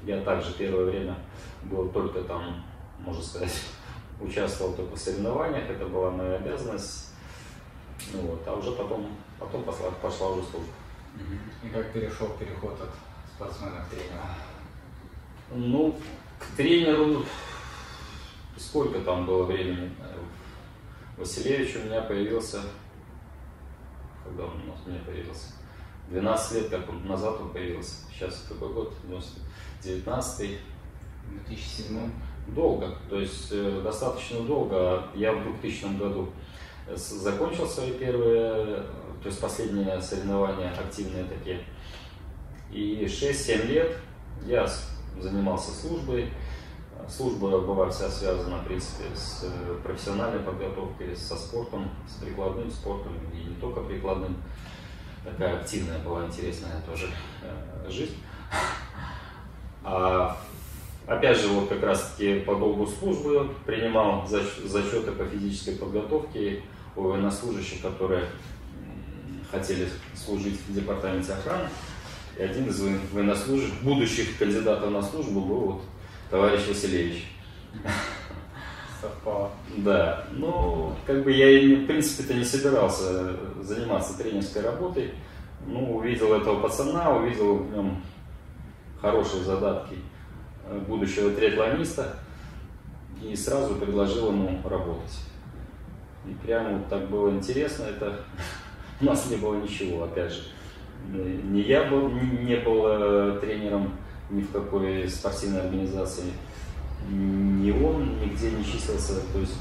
я 0.06 0.20
также 0.20 0.52
первое 0.52 0.84
время 0.84 1.16
был 1.62 1.88
только 1.88 2.20
там, 2.22 2.62
можно 2.98 3.22
сказать, 3.22 3.62
участвовал 4.20 4.74
только 4.74 4.96
в 4.96 4.98
соревнованиях, 4.98 5.70
это 5.70 5.86
была 5.86 6.10
моя 6.10 6.36
обязанность. 6.36 7.12
Ну, 8.12 8.20
вот, 8.20 8.42
а 8.46 8.54
уже 8.54 8.72
потом, 8.72 9.16
потом 9.38 9.62
пошла, 9.62 9.90
пошла 9.90 10.28
уже 10.30 10.42
служба. 10.42 10.72
И 11.62 11.68
как 11.68 11.92
перешел 11.92 12.28
переход 12.38 12.78
от 12.80 12.90
спортсмена 13.34 13.84
к 13.84 13.88
тренеру? 13.88 14.22
Ну, 15.52 15.96
к 16.38 16.56
тренеру 16.56 17.24
сколько 18.56 19.00
там 19.00 19.26
было 19.26 19.44
времени? 19.44 19.90
Василевич 21.16 21.76
у 21.76 21.86
меня 21.86 22.02
появился, 22.02 22.60
когда 24.24 24.44
он 24.44 24.60
у 24.62 24.90
меня 24.90 25.00
появился? 25.04 25.52
12 26.10 26.52
лет 26.52 26.70
как 26.70 26.88
он 26.88 27.06
назад 27.06 27.40
он 27.40 27.50
появился. 27.50 27.96
Сейчас 28.12 28.46
какой 28.48 28.72
год? 28.72 28.94
90 29.04 29.40
19 29.82 30.58
2007 31.46 32.10
Долго, 32.46 32.94
то 33.08 33.18
есть 33.18 33.48
э, 33.52 33.80
достаточно 33.82 34.40
долго. 34.40 35.04
Я 35.14 35.32
в 35.32 35.42
2000 35.44 35.96
году 35.96 36.28
закончил 36.94 37.66
свои 37.66 37.92
первые, 37.92 38.82
то 39.22 39.28
есть 39.28 39.40
последние 39.40 40.00
соревнования 40.02 40.70
активные 40.72 41.24
такие. 41.24 41.60
И 42.70 43.06
6-7 43.06 43.66
лет 43.66 43.96
я 44.44 44.68
занимался 45.18 45.70
службой. 45.70 46.28
Служба 47.08 47.60
была 47.60 47.90
вся 47.90 48.08
связана, 48.08 48.58
в 48.58 48.64
принципе, 48.66 49.04
с 49.14 49.44
э, 49.44 49.74
профессиональной 49.82 50.40
подготовкой, 50.40 51.14
со 51.16 51.36
спортом, 51.36 51.90
с 52.08 52.22
прикладным 52.22 52.70
спортом 52.70 53.12
и 53.32 53.48
не 53.48 53.54
только 53.56 53.80
прикладным. 53.80 54.36
Такая 55.22 55.60
активная 55.60 55.98
была, 55.98 56.26
интересная 56.26 56.80
тоже 56.86 57.08
э, 57.42 57.90
жизнь. 57.90 58.16
А, 59.86 60.38
опять 61.06 61.38
же, 61.38 61.48
вот 61.48 61.68
как 61.68 61.82
раз-таки 61.82 62.40
по 62.40 62.54
долгу 62.54 62.86
службы 62.86 63.50
принимал 63.66 64.26
зачеты 64.26 65.12
по 65.12 65.26
физической 65.26 65.76
подготовке 65.76 66.62
у 66.96 67.02
военнослужащих, 67.02 67.82
которые 67.82 68.24
хотели 69.50 69.86
служить 70.14 70.58
в 70.66 70.74
департаменте 70.74 71.34
охраны. 71.34 71.68
И 72.38 72.42
один 72.42 72.66
из 72.66 72.80
военнослужащих, 73.12 73.82
будущих 73.82 74.38
кандидатов 74.38 74.90
на 74.90 75.02
службу 75.02 75.42
был 75.42 75.60
вот 75.60 75.82
товарищ 76.34 76.66
Василевич. 76.66 77.26
совпало. 79.00 79.52
Да, 79.76 80.24
ну, 80.32 80.92
как 81.06 81.22
бы 81.22 81.30
я, 81.30 81.48
и, 81.48 81.76
в 81.76 81.86
принципе-то, 81.86 82.34
не 82.34 82.42
собирался 82.42 83.36
заниматься 83.62 84.18
тренерской 84.18 84.62
работой. 84.62 85.14
Ну, 85.64 85.94
увидел 85.94 86.34
этого 86.34 86.60
пацана, 86.60 87.16
увидел 87.16 87.58
в 87.58 87.70
нем 87.70 88.02
хорошие 89.00 89.44
задатки 89.44 89.94
будущего 90.88 91.30
триатлониста 91.30 92.16
и 93.22 93.36
сразу 93.36 93.76
предложил 93.76 94.32
ему 94.32 94.60
работать. 94.68 95.20
И 96.26 96.34
прямо 96.44 96.78
вот 96.78 96.88
так 96.88 97.08
было 97.10 97.30
интересно, 97.30 97.84
это 97.84 98.24
у 99.00 99.04
нас 99.04 99.30
не 99.30 99.36
было 99.36 99.54
ничего, 99.54 100.02
опять 100.02 100.32
же. 100.32 100.40
Не 101.12 101.60
я 101.60 101.84
был, 101.84 102.08
не 102.08 102.56
был 102.56 102.86
э, 102.88 103.38
тренером 103.40 103.92
ни 104.30 104.42
в 104.42 104.50
какой 104.50 105.08
спортивной 105.08 105.62
организации, 105.62 106.32
ни 107.08 107.70
он 107.70 108.20
нигде 108.20 108.50
не 108.50 108.64
числился. 108.64 109.20
То 109.32 109.38
есть 109.38 109.54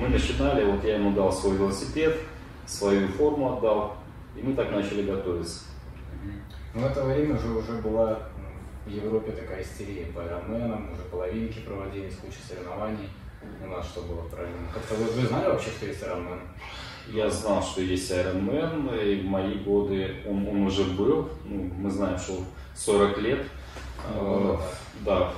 мы 0.00 0.08
начинали, 0.08 0.64
вот 0.64 0.84
я 0.84 0.96
ему 0.96 1.12
дал 1.12 1.32
свой 1.32 1.56
велосипед, 1.56 2.18
свою 2.66 3.08
форму 3.08 3.56
отдал, 3.56 3.96
и 4.36 4.42
мы 4.42 4.54
так 4.54 4.70
начали 4.70 5.02
готовиться. 5.02 5.64
Ну, 6.74 6.82
в 6.82 6.86
это 6.86 7.04
время 7.04 7.36
уже, 7.36 7.48
уже 7.48 7.80
была 7.80 8.18
в 8.84 8.90
Европе 8.90 9.32
такая 9.32 9.62
истерия 9.62 10.06
по 10.06 10.20
Ironman, 10.20 10.92
уже 10.92 11.02
половинки 11.10 11.60
проводились, 11.60 12.16
куча 12.16 12.38
соревнований. 12.46 13.08
У 13.62 13.66
нас 13.68 13.86
что 13.86 14.02
было 14.02 14.22
правильно? 14.22 14.68
Как-то 14.72 14.94
вы, 14.94 15.04
вы 15.04 15.26
знали 15.26 15.46
вообще, 15.46 15.70
что 15.70 15.86
есть 15.86 16.02
Ironman? 16.02 16.40
Я 17.08 17.30
знал, 17.30 17.62
что 17.62 17.80
есть 17.80 18.10
Ironman, 18.10 19.02
и 19.02 19.22
в 19.22 19.24
мои 19.24 19.54
годы 19.54 20.16
он, 20.26 20.46
он 20.48 20.62
уже 20.62 20.84
был. 20.84 21.30
Ну, 21.44 21.70
мы 21.78 21.90
знаем, 21.90 22.18
что 22.18 22.42
40 22.74 23.18
лет. 23.18 23.46
Э, 24.14 24.56
да, 25.04 25.32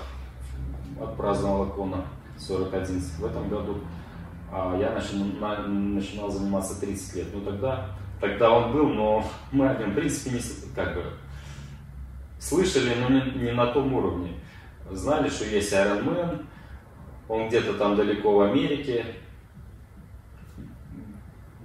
отпраздновала 1.00 1.66
Кона 1.66 2.04
41 2.36 3.00
в 3.00 3.24
этом 3.24 3.48
году. 3.48 3.78
А 4.50 4.76
я 4.78 4.92
начал, 4.92 5.16
на, 5.40 5.66
начинал 5.66 6.30
заниматься 6.30 6.80
30 6.80 7.16
лет. 7.16 7.26
Ну 7.32 7.40
тогда, 7.42 7.90
тогда 8.20 8.50
он 8.50 8.72
был, 8.72 8.88
но 8.88 9.24
мы 9.52 9.68
о 9.68 9.74
нем, 9.78 9.92
в 9.92 9.94
принципе, 9.94 10.30
не, 10.36 10.40
как 10.74 10.94
бы, 10.94 11.04
слышали, 12.38 12.94
но 13.00 13.08
не, 13.08 13.44
не 13.44 13.52
на 13.52 13.66
том 13.66 13.92
уровне. 13.92 14.34
Знали, 14.90 15.28
что 15.28 15.44
есть 15.44 15.72
Iron 15.72 16.04
Man, 16.04 16.46
он 17.28 17.48
где-то 17.48 17.74
там 17.74 17.96
далеко 17.96 18.36
в 18.36 18.40
Америке. 18.40 19.04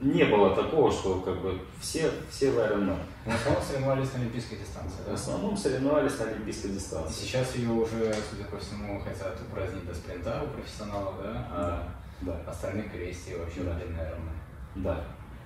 Не 0.03 0.25
было 0.25 0.53
такого, 0.53 0.91
что 0.91 1.21
как 1.21 1.41
бы 1.41 1.57
все, 1.79 2.11
все 2.29 2.51
в 2.51 2.57
Iron 2.57 2.89
Man. 2.89 2.99
В 3.25 3.33
основном 3.33 3.63
соревновались 3.63 4.13
на 4.13 4.19
олимпийской 4.19 4.57
дистанции, 4.57 4.97
да? 5.05 5.11
В 5.11 5.15
основном 5.15 5.55
соревновались 5.55 6.19
на 6.19 6.25
олимпийской 6.25 6.69
дистанции. 6.69 7.23
Сейчас 7.23 7.55
ее 7.55 7.69
уже, 7.69 8.13
судя 8.29 8.43
по 8.51 8.57
всему, 8.57 8.99
хотят 8.99 9.39
упразднить 9.41 9.85
до 9.87 9.95
спринта 9.95 10.43
у 10.43 10.53
профессионалов, 10.53 11.15
да? 11.23 11.47
А 11.51 11.87
да. 12.19 12.37
остальных 12.45 12.91
перевести 12.91 13.33
вообще 13.35 13.61
да. 13.61 13.71
в 13.71 13.77
отдельный 13.77 13.99
Ironman. 13.99 14.83
Да. 14.83 15.05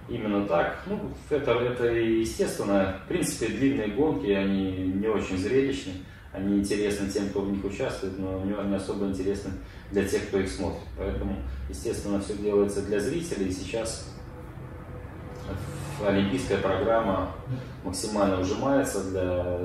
Именно 0.09 0.47
так. 0.47 0.79
Ну, 0.87 1.11
это, 1.29 1.51
это 1.51 1.85
естественно. 1.85 2.99
В 3.05 3.07
принципе, 3.09 3.49
длинные 3.49 3.89
гонки, 3.89 4.31
они 4.31 4.93
не 4.95 5.07
очень 5.07 5.37
зрелищны. 5.37 5.93
Они 6.33 6.59
интересны 6.59 7.09
тем, 7.09 7.29
кто 7.29 7.41
в 7.41 7.51
них 7.51 7.63
участвует, 7.63 8.17
но 8.17 8.43
не 8.43 8.75
особо 8.75 9.05
интересны 9.05 9.51
для 9.91 10.03
тех, 10.07 10.27
кто 10.27 10.39
их 10.39 10.49
смотрит. 10.49 10.83
Поэтому, 10.97 11.35
естественно, 11.69 12.19
все 12.19 12.35
делается 12.37 12.81
для 12.81 12.99
зрителей. 12.99 13.51
Сейчас 13.51 14.16
олимпийская 16.05 16.59
программа 16.59 17.31
максимально 17.83 18.39
ужимается 18.41 19.03
для, 19.05 19.59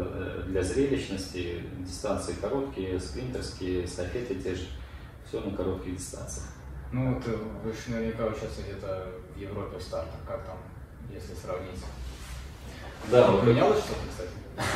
для 0.46 0.62
зрелищности. 0.62 1.64
Дистанции 1.80 2.34
короткие, 2.40 2.98
спринтерские, 2.98 3.84
эстафеты 3.84 4.36
те 4.36 4.54
же. 4.54 4.66
Все 5.28 5.40
на 5.40 5.56
коротких 5.56 5.96
дистанциях. 5.96 6.46
Ну, 6.92 7.14
вот 7.14 7.22
э, 7.26 7.36
вы 7.64 7.72
же 7.72 7.78
наверняка 7.88 8.26
участвуете 8.26 8.72
где-то 8.72 9.06
в 9.34 9.40
Европе 9.40 9.78
в 9.78 9.82
стартах, 9.82 10.20
как 10.28 10.44
там, 10.44 10.58
если 11.10 11.34
сравнить? 11.34 11.80
Да, 13.10 13.30
вот 13.30 13.40
поменялось 13.40 13.78
что-то, 13.78 14.00
кстати? 14.10 14.30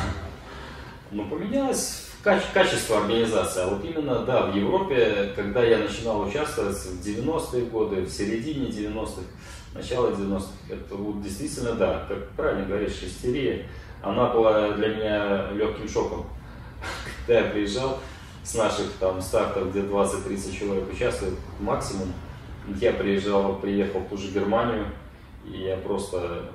Ну, 1.09 1.29
поменялось 1.29 2.07
каче- 2.21 2.51
качество 2.53 2.97
организации. 2.97 3.61
А 3.61 3.67
вот 3.67 3.85
именно, 3.85 4.25
да, 4.25 4.47
в 4.47 4.55
Европе, 4.55 5.31
когда 5.35 5.63
я 5.63 5.77
начинал 5.77 6.21
участвовать 6.21 6.75
в 6.75 7.01
90-е 7.05 7.65
годы, 7.67 8.01
в 8.01 8.09
середине 8.09 8.67
90-х, 8.67 9.21
начало 9.73 10.11
90-х, 10.11 10.47
это 10.69 10.95
вот 10.95 11.21
действительно, 11.21 11.73
да, 11.73 12.05
как 12.07 12.29
правильно 12.31 12.65
говоришь, 12.65 13.01
истерия, 13.03 13.65
она 14.01 14.29
была 14.29 14.71
для 14.71 14.95
меня 14.95 15.51
легким 15.51 15.87
шоком. 15.87 16.25
Когда 17.25 17.41
я 17.41 17.51
приезжал, 17.51 17.99
с 18.43 18.55
наших 18.55 18.93
там 18.93 19.21
стартов, 19.21 19.71
где 19.71 19.81
20-30 19.81 20.57
человек 20.57 20.89
участвует 20.91 21.33
максимум, 21.59 22.13
я 22.79 22.93
приезжал, 22.93 23.59
приехал 23.59 23.99
в 23.99 24.07
ту 24.07 24.17
же 24.17 24.31
Германию, 24.31 24.85
и 25.45 25.63
я 25.63 25.77
просто, 25.77 26.49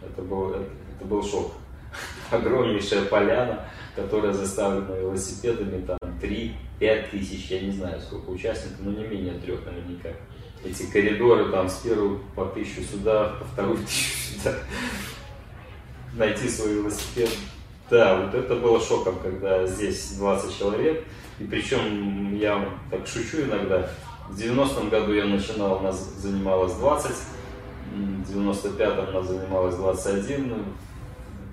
это 0.00 0.22
был, 0.22 0.50
это 0.50 1.04
был 1.04 1.22
шок. 1.24 1.52
Огромнейшая 2.30 3.06
поляна, 3.06 3.66
которая 3.96 4.32
заставлена 4.32 4.94
велосипедами, 4.94 5.84
там 5.84 5.98
3-5 6.22 7.10
тысяч, 7.10 7.50
я 7.50 7.60
не 7.60 7.72
знаю 7.72 8.00
сколько 8.00 8.30
участников, 8.30 8.78
но 8.80 8.92
не 8.92 9.04
менее 9.04 9.34
трех 9.34 9.64
наверняка. 9.66 10.10
Эти 10.64 10.84
коридоры 10.84 11.50
там 11.50 11.68
с 11.68 11.74
первого 11.80 12.18
по 12.34 12.46
тысячу 12.46 12.82
сюда, 12.82 13.34
по 13.38 13.44
вторую 13.44 13.78
тысячу 13.78 14.38
сюда. 14.38 14.54
Найти 16.14 16.48
свой 16.48 16.74
велосипед. 16.74 17.28
Да, 17.90 18.16
вот 18.16 18.34
это 18.34 18.56
было 18.56 18.80
шоком, 18.80 19.18
когда 19.22 19.66
здесь 19.66 20.12
20 20.12 20.58
человек, 20.58 21.04
и 21.38 21.44
причем 21.44 22.34
я 22.34 22.66
так 22.90 23.06
шучу 23.06 23.42
иногда. 23.42 23.90
В 24.30 24.38
90-м 24.38 24.88
году 24.88 25.12
я 25.12 25.26
начинал, 25.26 25.80
нас 25.80 26.00
занималось 26.16 26.72
20, 26.74 27.12
в 27.94 28.34
95-м 28.34 29.12
нас 29.12 29.26
занималось 29.26 29.74
21, 29.74 30.64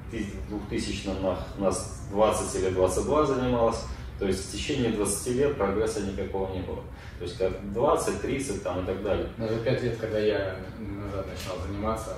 в 0.09 0.71
2000-м 0.71 1.61
нас 1.61 2.07
20 2.11 2.63
или 2.63 2.69
22 2.69 3.25
занималось. 3.25 3.83
То 4.21 4.27
есть 4.27 4.47
в 4.47 4.51
течение 4.51 4.91
20 4.91 5.35
лет 5.35 5.57
прогресса 5.57 6.01
никакого 6.01 6.53
не 6.53 6.61
было. 6.61 6.83
То 7.17 7.25
есть 7.25 7.39
как 7.39 7.73
20, 7.73 8.21
30 8.21 8.61
там 8.61 8.83
и 8.83 8.85
так 8.85 9.01
далее. 9.01 9.27
Даже 9.35 9.57
5 9.57 9.81
лет, 9.81 9.97
когда 9.97 10.19
я 10.19 10.57
назад 10.77 11.25
начал 11.25 11.59
заниматься, 11.65 12.17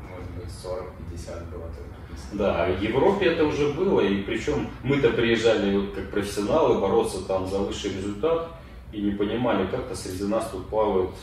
может 0.00 0.30
быть 0.30 0.46
40-50 0.46 1.50
было 1.50 1.64
только. 1.64 2.34
Да, 2.34 2.68
в 2.68 2.80
Европе 2.80 3.26
это 3.26 3.46
уже 3.46 3.72
было, 3.72 4.00
и 4.02 4.22
причем 4.22 4.68
мы-то 4.84 5.10
приезжали 5.10 5.84
как 5.86 6.08
профессионалы 6.12 6.80
бороться 6.80 7.22
там 7.22 7.48
за 7.48 7.58
высший 7.58 7.96
результат, 7.96 8.50
и 8.92 9.02
не 9.02 9.10
понимали, 9.10 9.66
как-то 9.66 9.96
среди 9.96 10.22
нас 10.22 10.50
тут 10.52 10.68
плавают, 10.68 11.16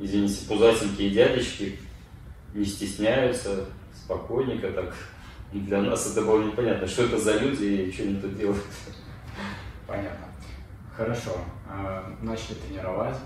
извините, 0.00 0.46
пузатенькие 0.48 1.10
дядечки, 1.10 1.78
не 2.54 2.64
стесняются, 2.64 3.66
спокойненько 3.94 4.70
так. 4.70 4.94
И 5.52 5.58
для 5.58 5.82
нас 5.82 6.10
это 6.10 6.24
было 6.24 6.42
непонятно, 6.42 6.86
что 6.86 7.02
это 7.02 7.18
за 7.18 7.36
люди 7.36 7.64
и 7.64 7.92
что 7.92 8.04
они 8.04 8.16
тут 8.16 8.38
делают. 8.38 8.64
Понятно. 9.86 10.26
Хорошо. 10.96 11.32
А, 11.68 12.14
начали 12.22 12.54
тренировать, 12.54 13.16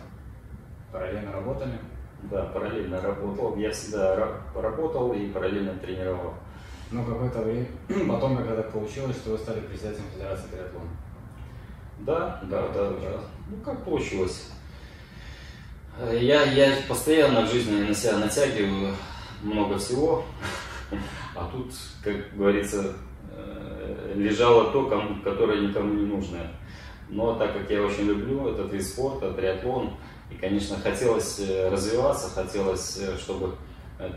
параллельно 0.90 1.32
работали? 1.32 1.78
Да, 2.22 2.46
параллельно 2.46 3.00
работал. 3.00 3.56
Я 3.56 3.70
всегда 3.70 4.40
работал 4.54 5.12
и 5.12 5.28
параллельно 5.30 5.74
тренировал. 5.74 6.34
Ну, 6.90 7.04
какое-то 7.04 7.42
время, 7.42 7.66
потом 8.08 8.36
как 8.36 8.56
так 8.56 8.72
получилось, 8.72 9.16
что 9.16 9.30
вы 9.30 9.38
стали 9.38 9.60
председателем 9.60 10.06
Федерации 10.14 10.48
триатлона. 10.48 10.88
Да, 12.00 12.40
да, 12.44 12.68
да, 12.68 12.90
да. 12.90 13.20
Ну, 13.50 13.56
как 13.64 13.84
получилось? 13.84 14.50
Я, 16.12 16.44
я 16.44 16.76
постоянно 16.88 17.42
в 17.42 17.50
жизни 17.50 17.82
на 17.82 17.94
себя 17.94 18.18
натягиваю 18.18 18.94
много 19.42 19.78
всего, 19.78 20.24
а 21.34 21.50
тут, 21.52 21.72
как 22.02 22.36
говорится, 22.36 22.94
лежало 24.14 24.70
то, 24.72 24.86
кому, 24.86 25.20
которое 25.22 25.60
никому 25.60 25.94
не 25.94 26.06
нужно. 26.06 26.38
Но 27.08 27.34
так 27.34 27.54
как 27.54 27.70
я 27.70 27.82
очень 27.82 28.04
люблю 28.04 28.48
этот 28.48 28.72
вид 28.72 28.84
спорта, 28.84 29.32
триатлон, 29.32 29.94
и, 30.30 30.34
конечно, 30.34 30.76
хотелось 30.76 31.40
э, 31.40 31.70
развиваться, 31.70 32.28
хотелось, 32.28 32.98
э, 32.98 33.16
чтобы 33.16 33.54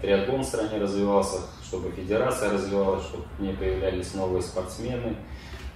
триатлон 0.02 0.42
в 0.42 0.46
стране 0.46 0.78
развивался, 0.78 1.40
чтобы 1.64 1.92
федерация 1.92 2.52
развивалась, 2.52 3.04
чтобы 3.04 3.24
к 3.38 3.40
ней 3.40 3.56
появлялись 3.56 4.14
новые 4.14 4.42
спортсмены, 4.42 5.16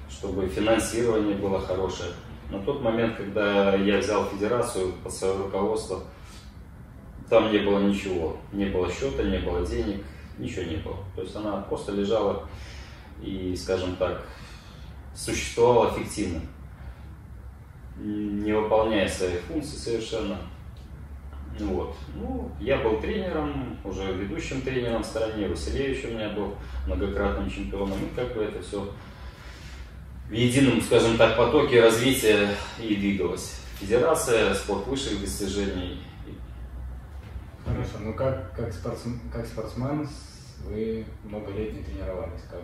чтобы 0.09 0.47
финансирование 0.47 1.35
было 1.35 1.59
хорошее. 1.59 2.11
На 2.51 2.59
тот 2.59 2.81
момент, 2.81 3.15
когда 3.17 3.75
я 3.75 3.97
взял 3.97 4.25
федерацию 4.25 4.93
под 5.03 5.11
свое 5.11 5.35
руководство, 5.37 6.01
там 7.29 7.51
не 7.51 7.59
было 7.59 7.79
ничего. 7.79 8.37
Не 8.51 8.65
было 8.65 8.91
счета, 8.91 9.23
не 9.23 9.39
было 9.39 9.65
денег, 9.65 10.03
ничего 10.37 10.63
не 10.63 10.77
было. 10.77 10.97
То 11.15 11.23
есть 11.23 11.35
она 11.35 11.57
просто 11.61 11.91
лежала 11.91 12.47
и, 13.21 13.55
скажем 13.55 13.95
так, 13.95 14.25
существовала 15.15 15.91
фиктивно, 15.91 16.41
не 17.97 18.51
выполняя 18.51 19.07
своих 19.07 19.39
функций 19.41 19.77
совершенно. 19.77 20.37
Вот. 21.59 21.95
Ну, 22.15 22.51
я 22.59 22.79
был 22.79 22.99
тренером, 22.99 23.77
уже 23.85 24.11
ведущим 24.13 24.61
тренером 24.61 25.03
в 25.03 25.05
стране, 25.05 25.47
Василевич 25.47 26.03
у 26.03 26.09
меня 26.09 26.29
был 26.29 26.55
многократным 26.85 27.49
чемпионом, 27.49 27.97
и 28.05 28.15
как 28.15 28.35
бы 28.35 28.43
это 28.43 28.61
все 28.61 28.91
в 30.29 30.33
едином, 30.33 30.81
скажем 30.81 31.17
так, 31.17 31.37
потоке 31.37 31.81
развития 31.81 32.49
и 32.79 32.95
двигалось. 32.95 33.61
федерация, 33.79 34.53
спорт 34.53 34.87
высших 34.87 35.21
достижений. 35.21 36.01
Хорошо, 37.65 37.97
ну 37.99 38.13
как, 38.13 38.55
как, 38.55 38.73
спортсмен, 38.73 39.19
как 39.31 39.45
спортсмен 39.45 40.07
вы 40.65 41.05
много 41.23 41.51
лет 41.51 41.73
не 41.73 41.83
тренировались, 41.83 42.41
как 42.49 42.61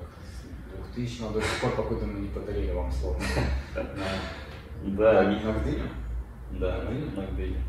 2000 0.95 1.33
до 1.33 1.41
сих 1.41 1.59
пор, 1.61 1.71
покуда 1.75 2.05
мы 2.05 2.19
не 2.21 2.27
подарили 2.29 2.71
вам 2.71 2.91
слово. 2.91 3.19
Да. 4.83 5.23
На 5.23 5.53
Гдыню? 5.53 5.89
Да, 6.51 6.83
на 7.15 7.21
Гдыню. 7.27 7.59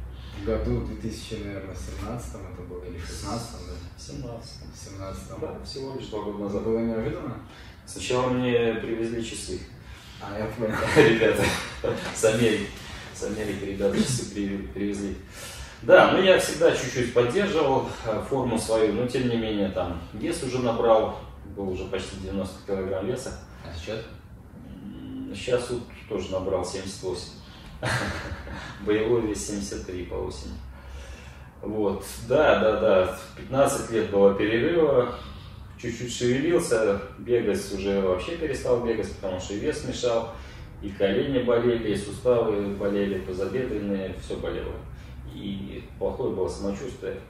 В 0.40 0.44
году 0.46 0.80
2000, 0.86 1.34
наверное, 1.44 1.76
17 1.76 2.28
это 2.34 2.62
было, 2.62 2.82
или 2.84 2.98
16 2.98 3.28
да? 3.28 3.74
17 3.98 4.50
17 4.74 5.22
Да, 5.40 5.64
всего 5.64 5.94
лишь 5.94 6.06
два 6.08 6.22
года 6.22 6.38
назад. 6.44 6.62
было 6.64 6.78
неожиданно? 6.78 7.36
Сначала 7.86 8.30
мне 8.30 8.74
привезли 8.74 9.22
часы. 9.24 9.60
А, 10.20 10.38
я 10.38 10.46
понял. 10.46 10.74
Ребята 10.96 11.44
с 12.14 12.24
Америки. 12.24 12.66
С 13.14 13.24
Америки 13.24 13.64
ребята 13.64 13.96
часы 13.98 14.34
при- 14.34 14.56
привезли. 14.72 15.16
Да, 15.82 16.12
ну 16.12 16.22
я 16.22 16.38
всегда 16.38 16.70
чуть-чуть 16.74 17.12
поддерживал 17.12 17.88
э, 18.06 18.22
форму 18.28 18.56
свою, 18.58 18.92
но 18.94 19.06
тем 19.06 19.28
не 19.28 19.36
менее 19.36 19.68
там 19.68 20.00
вес 20.12 20.42
уже 20.44 20.60
набрал, 20.60 21.18
был 21.56 21.70
уже 21.70 21.84
почти 21.84 22.16
90 22.22 22.66
килограмм 22.66 23.06
веса. 23.06 23.38
А 23.64 23.72
сейчас? 23.74 24.00
Сейчас 25.34 25.70
вот 25.70 25.82
тоже 26.08 26.30
набрал 26.30 26.64
78. 26.64 27.22
Боевой 28.86 29.22
вес 29.22 29.46
73 29.46 30.04
по 30.04 30.14
осени. 30.14 30.54
Вот, 31.62 32.04
да, 32.28 32.58
да, 32.58 32.80
да, 32.80 33.18
15 33.36 33.90
лет 33.92 34.10
было 34.10 34.34
перерыва, 34.34 35.14
чуть-чуть 35.80 36.12
шевелился, 36.12 37.00
бегать 37.18 37.72
уже 37.72 38.00
вообще 38.00 38.36
перестал 38.36 38.84
бегать, 38.84 39.14
потому 39.14 39.38
что 39.38 39.54
вес 39.54 39.84
мешал, 39.84 40.34
и 40.82 40.88
колени 40.88 41.44
болели, 41.44 41.92
и 41.92 41.96
суставы 41.96 42.74
болели, 42.74 43.20
тазобедренные, 43.20 44.14
все 44.20 44.36
болело. 44.36 44.74
И 45.32 45.84
плохое 46.00 46.34
было 46.34 46.48
самочувствие. 46.48 47.20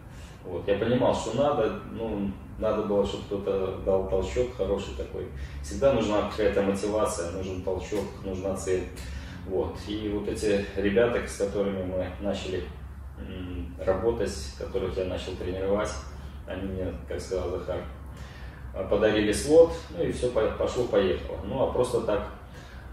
Вот, 0.45 0.67
я 0.67 0.79
понимал, 0.79 1.15
что 1.15 1.37
надо, 1.37 1.81
ну, 1.93 2.33
надо 2.59 2.83
было, 2.83 3.07
чтобы 3.07 3.25
кто-то 3.25 3.79
дал 3.85 4.09
толчок 4.09 4.57
хороший 4.57 4.95
такой. 4.97 5.27
Всегда 5.63 5.93
нужна 5.93 6.31
какая-то 6.31 6.63
мотивация, 6.63 7.31
нужен 7.33 7.63
толчок, 7.63 8.05
нужна 8.25 8.55
цель. 8.55 8.85
Вот. 9.47 9.77
И 9.89 10.09
вот 10.09 10.29
эти 10.29 10.65
ребята, 10.77 11.27
с 11.27 11.37
которыми 11.37 11.83
мы 11.83 12.09
начали 12.21 12.65
работать, 13.79 14.33
которых 14.59 14.97
я 14.97 15.05
начал 15.07 15.33
тренировать, 15.33 15.91
они 16.47 16.63
мне, 16.63 16.93
как 17.09 17.21
сказал 17.21 17.51
Захар, 17.51 17.83
подарили 18.89 19.33
слот, 19.33 19.73
ну 19.91 20.03
и 20.03 20.13
все 20.13 20.29
пошло-поехало. 20.31 21.39
Ну 21.45 21.63
а 21.63 21.73
просто 21.73 22.01
так 22.03 22.29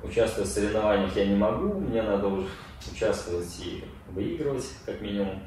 участвовать 0.03 0.49
в 0.49 0.53
соревнованиях 0.53 1.15
я 1.15 1.25
не 1.25 1.35
могу, 1.35 1.73
мне 1.79 2.01
надо 2.01 2.27
уже 2.27 2.47
участвовать 2.91 3.59
и 3.59 3.83
выигрывать, 4.09 4.65
как 4.85 5.01
минимум. 5.01 5.41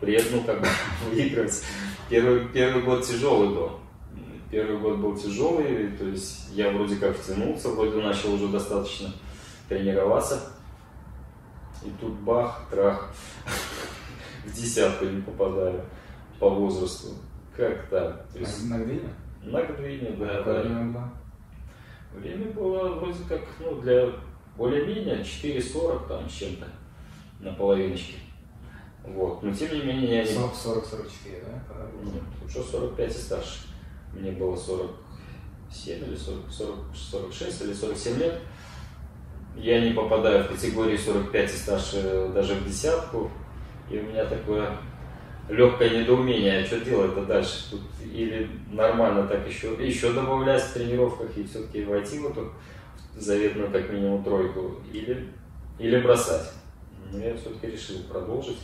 При 0.00 0.14
этом, 0.14 0.38
ну, 0.38 0.44
как 0.44 0.60
бы, 0.60 0.66
выигрывать. 1.10 1.62
Первый, 2.08 2.48
первый 2.48 2.82
год 2.82 3.04
тяжелый 3.04 3.48
был. 3.48 3.70
Первый 4.50 4.78
год 4.78 4.98
был 4.98 5.16
тяжелый, 5.16 5.88
то 5.96 6.04
есть 6.04 6.50
я 6.52 6.70
вроде 6.70 6.96
как 6.96 7.16
втянулся, 7.16 7.70
вроде 7.70 7.96
начал 8.00 8.34
уже 8.34 8.48
достаточно 8.48 9.12
тренироваться. 9.68 10.52
И 11.84 11.90
тут 12.00 12.12
бах, 12.20 12.66
трах, 12.70 13.12
в 14.44 14.52
десятку 14.54 15.04
не 15.06 15.20
попадаю 15.20 15.84
по 16.38 16.48
возрасту. 16.48 17.08
Как 17.56 17.88
так? 17.88 18.28
То 18.32 18.38
есть 18.38 18.68
На 18.70 18.78
Гдыне? 18.78 19.08
на 19.42 19.62
Гдыне, 19.62 20.10
да, 20.18 20.38
Какое 20.38 20.54
да. 20.54 20.60
время 20.62 20.92
было? 20.92 21.12
Время 22.14 22.52
было 22.52 22.88
вроде 22.94 23.24
как, 23.28 23.40
ну, 23.60 23.80
для 23.80 24.10
более-менее 24.56 25.20
4,40 25.22 26.08
там 26.08 26.28
с 26.28 26.32
чем-то 26.32 26.66
на 27.40 27.52
половиночке. 27.52 28.14
Вот. 29.06 29.42
Но 29.42 29.52
тем 29.52 29.72
не 29.72 29.82
менее 29.82 30.16
я 30.18 30.22
не... 30.24 30.30
40-44, 30.30 31.44
да? 31.44 31.86
Нет, 32.02 32.22
уже 32.44 32.62
45 32.62 33.10
и 33.10 33.18
старше. 33.18 33.68
Мне 34.12 34.32
было 34.32 34.56
47 34.56 36.08
или 36.08 36.16
40, 36.16 36.50
40, 36.50 36.78
46 36.94 37.62
или 37.62 37.72
47 37.72 38.18
лет. 38.18 38.40
Я 39.56 39.80
не 39.80 39.92
попадаю 39.92 40.44
в 40.44 40.48
категорию 40.48 40.98
45 40.98 41.50
и 41.50 41.56
старше 41.56 42.30
даже 42.34 42.54
в 42.54 42.66
десятку. 42.66 43.30
И 43.90 43.98
у 43.98 44.02
меня 44.02 44.24
такое 44.24 44.76
легкое 45.48 46.00
недоумение, 46.00 46.58
а 46.58 46.66
что 46.66 46.80
делать-то 46.80 47.24
дальше? 47.24 47.70
Тут 47.70 47.80
или 48.02 48.50
нормально 48.70 49.26
так 49.26 49.46
еще, 49.46 49.74
еще 49.74 50.12
добавлять 50.12 50.62
в 50.62 50.74
тренировках 50.74 51.36
и 51.36 51.44
все-таки 51.44 51.84
войти 51.84 52.18
в 52.18 52.30
эту 52.30 52.52
заветную 53.16 53.70
как 53.70 53.90
минимум 53.90 54.24
тройку, 54.24 54.80
или, 54.92 55.28
или 55.78 56.00
бросать. 56.00 56.52
Но 57.12 57.18
я 57.18 57.36
все-таки 57.36 57.68
решил 57.68 58.02
продолжить. 58.10 58.58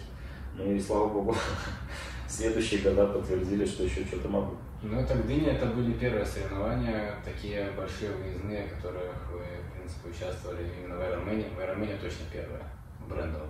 Ну 0.55 0.73
и 0.73 0.81
слава 0.81 1.09
богу, 1.09 1.35
следующие 2.29 2.81
года 2.81 3.07
подтвердили, 3.07 3.65
что 3.65 3.85
еще 3.85 4.05
что-то 4.05 4.29
могу. 4.29 4.57
Ну, 4.83 4.99
это 4.99 5.15
Гдыня, 5.15 5.53
это 5.53 5.67
были 5.67 5.93
первые 5.93 6.27
соревнования, 6.27 7.15
такие 7.25 7.71
большие 7.71 8.11
выездные, 8.13 8.67
в 8.67 8.75
которых 8.77 9.31
вы, 9.31 9.39
в 9.39 9.77
принципе, 9.77 10.11
участвовали 10.11 10.69
именно 10.77 10.97
в 10.97 11.01
Ironman. 11.01 11.55
В 11.55 11.59
Ironman 11.59 12.01
точно 12.01 12.27
первое, 12.33 12.63
брендовое. 13.09 13.49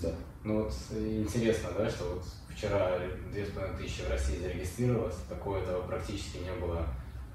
Да. 0.00 0.10
Ну 0.44 0.62
вот 0.62 0.72
интересно, 0.92 1.70
да, 1.76 1.90
что 1.90 2.14
вот 2.14 2.24
вчера 2.48 2.92
две 3.32 3.44
с 3.44 3.50
половиной 3.50 3.76
тысячи 3.78 4.02
в 4.02 4.10
России 4.10 4.38
зарегистрировалось, 4.38 5.16
такого 5.28 5.58
этого 5.58 5.82
практически 5.82 6.38
не 6.38 6.52
было 6.60 6.86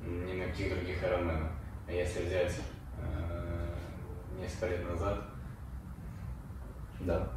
ни 0.01 0.39
на 0.39 0.45
каких 0.47 0.73
других 0.73 1.03
Ironman. 1.03 1.49
А 1.85 1.91
если 1.91 2.23
взять 2.23 2.55
э, 2.97 3.67
несколько 4.39 4.67
лет 4.67 4.89
назад, 4.89 5.21
Да. 7.01 7.29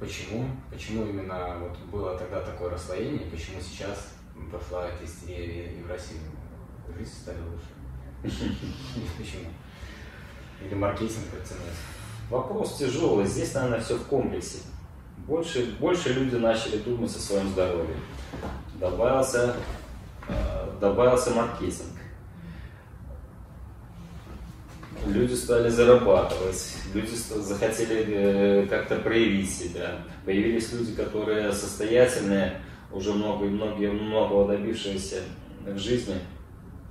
Почему, 0.00 0.46
почему 0.70 1.06
именно 1.06 1.58
вот 1.60 1.78
было 1.92 2.18
тогда 2.18 2.40
такое 2.40 2.70
расслоение, 2.70 3.30
почему 3.30 3.60
сейчас 3.60 4.08
пошла 4.50 4.88
эта 4.88 5.04
истерия 5.04 5.72
и- 5.72 5.82
в 5.82 5.88
России? 5.88 6.18
Жизнь 6.98 7.12
стали 7.22 7.38
лучше. 7.42 7.68
Почему? 9.16 9.44
Или 10.62 10.74
маркетинг 10.74 11.26
оценить? 11.40 11.78
Вопрос 12.28 12.76
тяжелый. 12.76 13.24
Здесь, 13.26 13.54
наверное, 13.54 13.80
все 13.80 13.94
в 13.96 14.04
комплексе. 14.06 14.58
Больше, 15.18 15.76
больше 15.78 16.12
люди 16.12 16.34
начали 16.36 16.78
думать 16.78 17.14
о 17.14 17.18
своем 17.18 17.48
здоровье. 17.50 17.96
Добавился, 18.74 19.54
э, 20.28 20.72
добавился 20.80 21.30
маркетинг. 21.30 21.99
Люди 25.10 25.34
стали 25.34 25.68
зарабатывать, 25.68 26.76
люди 26.94 27.14
захотели 27.14 28.04
э, 28.06 28.66
как-то 28.66 28.96
проявить 28.96 29.50
себя. 29.50 30.02
Появились 30.24 30.72
люди, 30.72 30.92
которые 30.92 31.52
состоятельные, 31.52 32.60
уже 32.92 33.12
много, 33.12 33.44
многие, 33.46 33.90
многого 33.90 34.56
добившиеся 34.56 35.22
в 35.66 35.78
жизни, 35.78 36.14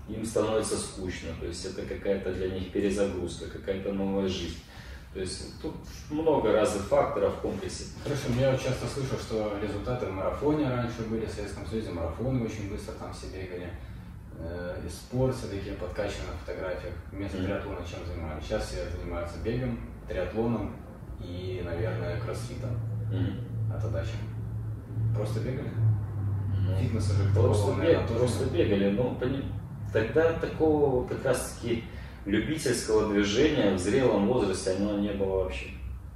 им 0.10 0.26
становится 0.26 0.78
скучно. 0.78 1.30
То 1.40 1.46
есть 1.46 1.66
это 1.66 1.84
какая-то 1.84 2.34
для 2.34 2.50
них 2.50 2.72
перезагрузка, 2.72 3.50
какая-то 3.50 3.94
новая 3.94 4.28
жизнь. 4.28 4.60
То 5.14 5.22
есть 5.22 5.60
тут 5.62 5.76
много 6.10 6.52
разных 6.52 6.84
факторов 6.84 7.36
в 7.38 7.42
комплексе. 7.42 7.86
Хорошо, 8.04 8.24
я 8.40 8.52
вот 8.52 8.62
часто 8.62 8.86
слышу, 8.86 9.16
что 9.18 9.58
результаты 9.62 10.06
в 10.06 10.12
марафоне 10.12 10.70
раньше 10.70 11.02
были, 11.10 11.26
в 11.26 11.32
Советском 11.32 11.66
Союзе 11.66 11.92
марафоны 11.92 12.44
очень 12.44 12.70
быстро 12.70 12.94
там 12.94 13.14
все 13.14 13.28
бегали. 13.28 13.70
Э, 14.42 14.78
И 14.86 14.90
спорт 14.90 15.36
все-таки 15.36 15.72
подкачан 15.72 16.22
на 16.32 16.38
фотографиях. 16.46 16.94
Вместо 17.12 17.38
Мгм. 17.38 17.46
триатлона 17.48 17.80
чем 17.90 18.00
занимались? 18.08 18.44
Сейчас 18.46 18.68
все 18.68 18.90
занимаются 18.98 19.38
бегом, 19.44 19.80
триатлоном 20.08 20.76
и, 21.20 21.62
наверное, 21.66 22.20
кроссфитом. 22.22 22.72
А 23.74 23.80
тогда 23.82 24.02
чем? 24.04 25.14
Просто 25.16 25.40
бегали? 25.42 25.70
Фитнес 26.80 27.10
уже 27.12 27.24
Ну, 27.36 27.42
Просто, 27.44 27.72
бег- 27.72 27.78
наверное, 27.78 28.08
просто 28.08 28.44
нет. 28.46 28.54
бегали. 28.54 28.90
Ну, 28.92 29.16
пони- 29.20 29.46
тогда 29.92 30.34
такого 30.34 31.08
как 31.08 31.26
раз 31.26 31.58
таки 31.60 31.84
любительского 32.26 33.12
движения 33.12 33.74
в 33.74 33.80
зрелом 33.80 34.28
возрасте 34.28 34.72
оно 34.78 35.00
не 35.00 35.12
было 35.12 35.44
вообще. 35.44 35.68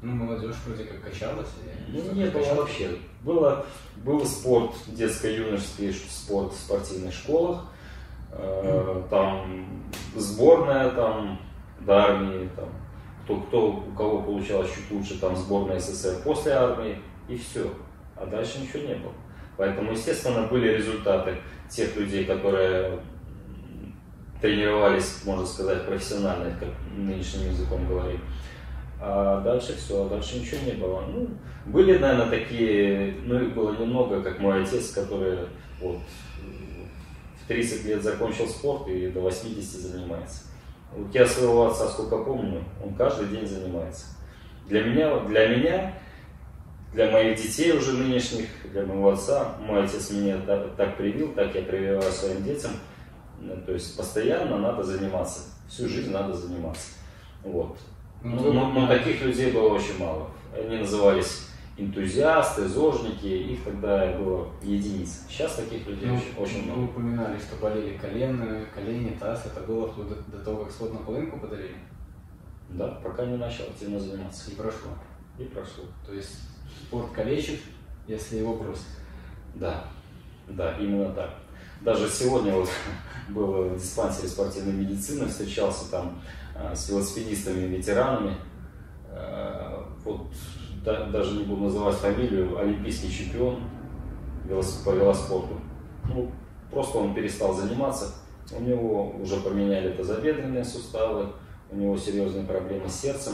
Ну, 0.01 0.13
молодежь 0.15 0.55
вроде 0.65 0.83
как 0.85 1.01
качалась. 1.01 1.47
Ну, 1.87 2.11
не 2.13 2.25
было 2.25 2.39
качалось. 2.41 2.57
вообще. 2.59 2.89
Было, 3.23 3.65
был 4.03 4.25
спорт, 4.25 4.71
детско-юношеский 4.87 5.93
спорт 5.93 6.53
в 6.53 6.57
спортивных 6.57 7.13
школах. 7.13 7.65
Э, 8.37 9.01
Там 9.09 9.65
сборная 10.15 10.89
там 10.91 11.39
до 11.81 12.05
армии, 12.05 12.49
там, 12.55 12.69
кто, 13.23 13.37
кто, 13.41 13.71
у 13.71 13.91
кого 13.91 14.21
получалось 14.21 14.71
чуть 14.73 14.91
лучше, 14.91 15.19
там 15.19 15.35
сборная 15.35 15.79
СССР 15.79 16.21
после 16.23 16.53
армии, 16.53 16.97
и 17.27 17.37
все. 17.37 17.69
А 18.15 18.25
дальше 18.25 18.61
ничего 18.61 18.87
не 18.87 18.95
было. 18.95 19.13
Поэтому, 19.57 19.91
естественно, 19.91 20.47
были 20.47 20.69
результаты 20.69 21.37
тех 21.69 21.95
людей, 21.95 22.25
которые 22.25 22.99
тренировались, 24.41 25.21
можно 25.25 25.45
сказать, 25.45 25.85
профессионально, 25.85 26.51
как 26.59 26.69
нынешним 26.95 27.49
языком 27.49 27.87
говорить. 27.87 28.19
А 28.99 29.41
дальше 29.41 29.75
все, 29.75 30.05
а 30.05 30.09
дальше 30.09 30.39
ничего 30.39 30.59
не 30.65 30.73
было. 30.73 31.01
Ну, 31.01 31.29
были, 31.65 31.97
наверное, 31.97 32.29
такие, 32.29 33.15
ну 33.25 33.41
их 33.41 33.53
было 33.53 33.75
немного, 33.75 34.21
как 34.21 34.39
мой 34.39 34.63
отец, 34.63 34.91
который 34.91 35.39
вот 35.81 35.99
в 37.43 37.47
30 37.47 37.85
лет 37.85 38.03
закончил 38.03 38.47
спорт 38.47 38.87
и 38.87 39.07
до 39.07 39.21
80 39.21 39.63
занимается. 39.63 40.43
Вот 40.95 41.13
я 41.13 41.25
своего 41.25 41.67
отца 41.67 41.87
сколько 41.87 42.17
помню, 42.19 42.63
он 42.83 42.93
каждый 42.95 43.27
день 43.27 43.45
занимается. 43.45 44.05
Для 44.67 44.83
меня, 44.83 45.19
для 45.19 45.47
меня, 45.47 45.93
для 46.93 47.11
моих 47.11 47.41
детей 47.41 47.73
уже 47.73 47.93
нынешних, 47.93 48.47
для 48.71 48.85
моего 48.85 49.11
отца, 49.11 49.55
мой 49.59 49.83
отец 49.83 50.11
меня 50.11 50.37
так, 50.45 50.75
так 50.75 50.97
привил, 50.97 51.33
так 51.33 51.53
я 51.55 51.63
прививаю 51.63 52.11
своим 52.11 52.43
детям. 52.43 52.71
Э, 53.41 53.57
то 53.65 53.73
есть 53.73 53.97
постоянно 53.97 54.57
надо 54.57 54.83
заниматься, 54.83 55.41
всю 55.67 55.89
жизнь 55.89 56.11
надо 56.11 56.33
заниматься. 56.33 56.91
Вот. 57.43 57.77
Ну, 58.23 58.53
Но, 58.53 58.53
но, 58.53 58.69
но 58.69 58.87
таких 58.87 59.21
людей 59.21 59.51
было 59.51 59.73
очень 59.73 59.97
мало. 59.97 60.29
Они 60.57 60.77
назывались 60.77 61.47
энтузиасты, 61.77 62.67
зожники, 62.67 63.25
их 63.25 63.63
тогда 63.63 64.17
было 64.17 64.47
единицы. 64.61 65.21
Сейчас 65.27 65.55
таких 65.55 65.87
людей 65.87 66.07
Ну, 66.07 66.15
очень, 66.15 66.37
очень 66.37 66.69
Вы 66.69 66.77
много. 66.77 66.91
упоминали, 66.91 67.39
что 67.39 67.55
болели 67.55 67.97
колено, 67.97 68.65
колени, 68.73 69.17
таз. 69.19 69.45
Это 69.45 69.61
было 69.61 69.91
до, 69.93 70.15
до 70.37 70.43
того, 70.43 70.63
как 70.63 70.71
спот 70.73 70.93
на 70.93 70.99
половинку 70.99 71.39
подарили? 71.39 71.75
Да, 72.69 72.87
пока 73.03 73.25
не 73.25 73.37
начал 73.37 73.63
активно 73.65 73.99
заниматься. 73.99 74.51
И 74.51 74.55
прошло. 74.55 74.91
И 75.39 75.43
прошло. 75.45 75.85
То 76.05 76.13
есть 76.13 76.39
спорт 76.87 77.11
калечит, 77.11 77.59
если 78.07 78.37
его 78.37 78.55
бросить. 78.55 78.85
Да, 79.55 79.85
да, 80.47 80.77
именно 80.77 81.11
так. 81.13 81.31
Даже 81.81 82.07
сегодня 82.07 82.53
вот 82.53 82.69
был 83.29 83.69
в 83.69 83.77
диспансере 83.79 84.27
спортивной 84.27 84.73
медицины, 84.73 85.27
встречался 85.27 85.89
там 85.89 86.21
э, 86.55 86.75
с 86.75 86.89
велосипедистами, 86.89 87.65
ветеранами. 87.65 88.35
Э, 89.09 89.83
Вот 90.03 90.27
да- 90.83 91.05
даже 91.05 91.37
не 91.37 91.43
буду 91.43 91.63
называть 91.63 91.95
фамилию, 91.95 92.57
олимпийский 92.59 93.11
чемпион 93.11 93.63
велос- 94.45 94.83
по 94.83 94.91
велоспорту. 94.91 95.59
Ну, 96.05 96.31
просто 96.71 96.97
он 96.97 97.13
перестал 97.13 97.53
заниматься. 97.53 98.13
У 98.51 98.61
него 98.61 99.11
уже 99.21 99.37
поменяли 99.37 99.93
тазобедренные 99.93 100.65
суставы, 100.65 101.27
у 101.71 101.75
него 101.75 101.97
серьезные 101.97 102.45
проблемы 102.45 102.89
с 102.89 102.95
сердцем. 102.99 103.33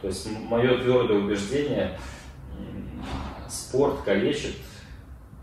То 0.00 0.08
есть 0.08 0.28
мое 0.48 0.78
твердое 0.78 1.18
убеждение, 1.18 1.98
спорт 3.48 4.00
калечит, 4.04 4.56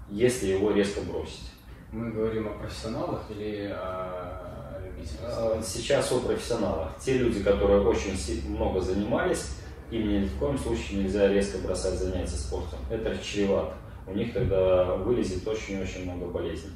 если 0.10 0.48
его 0.48 0.72
резко 0.72 1.02
бросить. 1.02 1.52
Мы 1.92 2.12
говорим 2.12 2.48
о 2.48 2.52
профессионалах 2.58 3.22
или 3.30 3.72
о 3.72 4.80
любителях? 4.84 5.22
А, 5.30 5.62
Сейчас 5.64 6.12
о 6.12 6.20
профессионалах. 6.20 6.92
Те 7.00 7.18
люди, 7.20 7.44
которые 7.44 7.82
очень 7.82 8.14
много 8.50 8.82
занимались, 8.82 9.58
им 9.92 10.22
ни 10.22 10.26
в 10.26 10.38
коем 10.38 10.58
случае 10.58 11.04
нельзя 11.04 11.28
резко 11.28 11.60
бросать 11.60 11.96
занятия 11.96 12.36
спортом. 12.36 12.80
Это 12.90 13.18
чревато. 13.18 13.76
У 14.08 14.14
них 14.14 14.34
тогда 14.34 14.96
вылезет 14.96 15.48
очень-очень 15.48 16.04
много 16.04 16.26
болезней, 16.26 16.72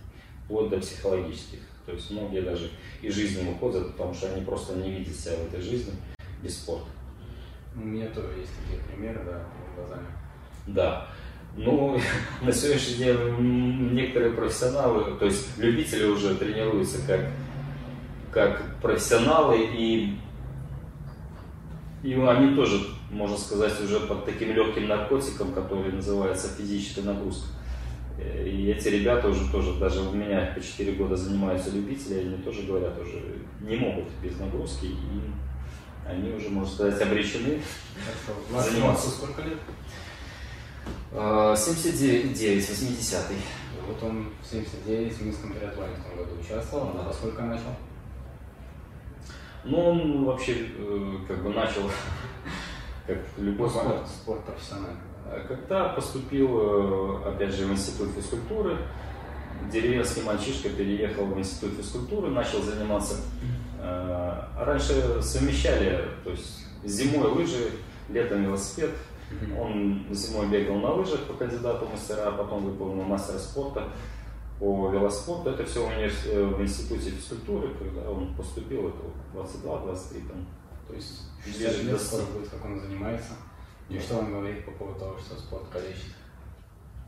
вплоть 0.46 0.70
до 0.70 0.78
психологических. 0.78 1.60
То 1.86 1.94
есть 1.94 2.12
многие 2.12 2.42
даже 2.42 2.70
из 3.02 3.16
жизни 3.16 3.50
уходят, 3.50 3.92
потому 3.94 4.14
что 4.14 4.32
они 4.32 4.44
просто 4.44 4.76
не 4.76 4.92
видят 4.92 5.16
себя 5.16 5.36
в 5.36 5.48
этой 5.48 5.62
жизни 5.62 5.94
без 6.44 6.58
спорта. 6.58 6.88
У 7.76 7.80
меня 7.80 8.08
тоже 8.08 8.40
есть 8.40 8.52
такие 8.64 8.84
примеры, 8.84 9.22
да, 9.26 9.46
глазами. 9.76 10.08
Да. 10.68 11.08
Ну, 11.56 12.00
на 12.42 12.52
сегодняшний 12.52 12.96
день 12.96 13.94
некоторые 13.94 14.34
профессионалы, 14.34 15.16
то 15.18 15.26
есть 15.26 15.58
любители 15.58 16.06
уже 16.06 16.36
тренируются 16.36 17.00
как, 17.08 17.32
как 18.32 18.82
профессионалы, 18.82 19.66
и, 19.74 20.18
и 22.04 22.14
они 22.14 22.56
тоже, 22.56 22.86
можно 23.10 23.38
сказать, 23.38 23.80
уже 23.82 24.02
под 24.02 24.26
таким 24.26 24.54
легким 24.54 24.88
наркотиком, 24.88 25.54
который 25.54 25.92
называется 25.94 26.50
физическая 26.58 27.06
нагрузка. 27.06 27.48
Э, 28.20 28.48
И 28.48 28.70
эти 28.72 28.90
ребята 28.90 29.28
уже 29.30 29.50
тоже, 29.52 29.74
даже 29.80 30.02
у 30.02 30.12
меня 30.14 30.52
по 30.56 30.62
4 30.62 30.92
года 30.94 31.16
занимаются 31.16 31.70
любители, 31.72 32.20
они 32.20 32.38
тоже 32.44 32.64
говорят, 32.64 32.98
уже 33.00 33.22
не 33.62 33.76
могут 33.76 34.06
без 34.22 34.38
нагрузки, 34.40 34.86
и 34.86 35.22
они 36.08 36.32
уже, 36.32 36.50
можно 36.50 36.72
сказать, 36.74 37.02
обречены. 37.02 37.62
Вашему 38.50 38.72
Заниматься. 38.72 39.10
сколько 39.10 39.42
лет? 39.42 39.58
А, 41.14 41.56
79, 41.56 42.64
80-й. 42.70 43.36
Вот 43.88 44.04
он 44.04 44.30
в 44.42 44.46
79 44.46 45.14
в 45.14 45.22
Минском 45.26 45.54
триатлоне 45.54 45.94
в 45.96 46.04
том 46.04 46.18
году 46.18 46.40
участвовал. 46.42 46.92
Да. 46.94 47.10
А 47.10 47.14
сколько 47.14 47.42
начал? 47.44 47.76
Ну, 49.64 49.80
он 49.80 50.26
вообще 50.26 50.56
э, 50.78 51.14
как 51.28 51.44
бы 51.44 51.50
начал, 51.54 51.82
как 53.08 53.18
любой 53.38 53.70
спорт. 53.70 53.86
спорт, 53.88 54.08
спорт 54.08 54.44
профессиональный. 54.46 54.98
А 55.26 55.46
Когда 55.48 55.90
поступил, 55.90 56.50
э, 57.26 57.30
опять 57.30 57.54
же, 57.54 57.66
в 57.66 57.72
институт 57.72 58.10
физкультуры, 58.16 58.78
деревенский 59.72 60.22
мальчишка 60.24 60.70
переехал 60.70 61.26
в 61.26 61.38
институт 61.40 61.74
физкультуры, 61.78 62.30
начал 62.30 62.62
заниматься. 62.62 63.16
Э, 63.82 64.44
Раньше 64.60 65.22
совмещали, 65.22 66.06
то 66.24 66.30
есть 66.32 66.66
зимой 66.84 67.28
лыжи, 67.32 67.72
летом 68.10 68.44
велосипед. 68.44 68.92
Он 69.60 70.06
зимой 70.12 70.48
бегал 70.48 70.78
на 70.78 70.94
лыжах 70.94 71.22
по 71.26 71.34
кандидату 71.34 71.86
мастера, 71.92 72.28
а 72.28 72.32
потом 72.32 72.64
выполнил 72.64 73.04
мастера 73.04 73.38
спорта 73.38 73.84
по 74.60 74.90
велоспорту. 74.90 75.50
Это 75.50 75.66
все 75.66 75.84
в, 75.86 75.90
универс- 75.90 76.26
э, 76.28 76.46
в 76.46 76.62
институте 76.62 77.10
физкультуры, 77.12 77.70
когда 77.78 78.10
он 78.10 78.34
поступил, 78.36 78.88
это 78.90 78.98
22-23 79.34 80.28
там. 80.30 80.48
То 80.88 80.96
есть 80.96 81.24
Ближе 81.44 81.72
60 81.72 81.74
к 81.74 81.84
лет 81.84 81.90
20. 81.90 82.08
скоро 82.08 82.22
будет, 82.24 82.50
как 82.50 82.66
он 82.66 82.80
занимается. 82.80 83.34
И 83.90 84.00
что 84.00 84.18
он 84.18 84.32
говорит 84.32 84.66
по 84.66 84.72
поводу 84.72 85.00
того, 85.00 85.18
что 85.18 85.36
спорт 85.38 85.64
калечит? 85.72 86.14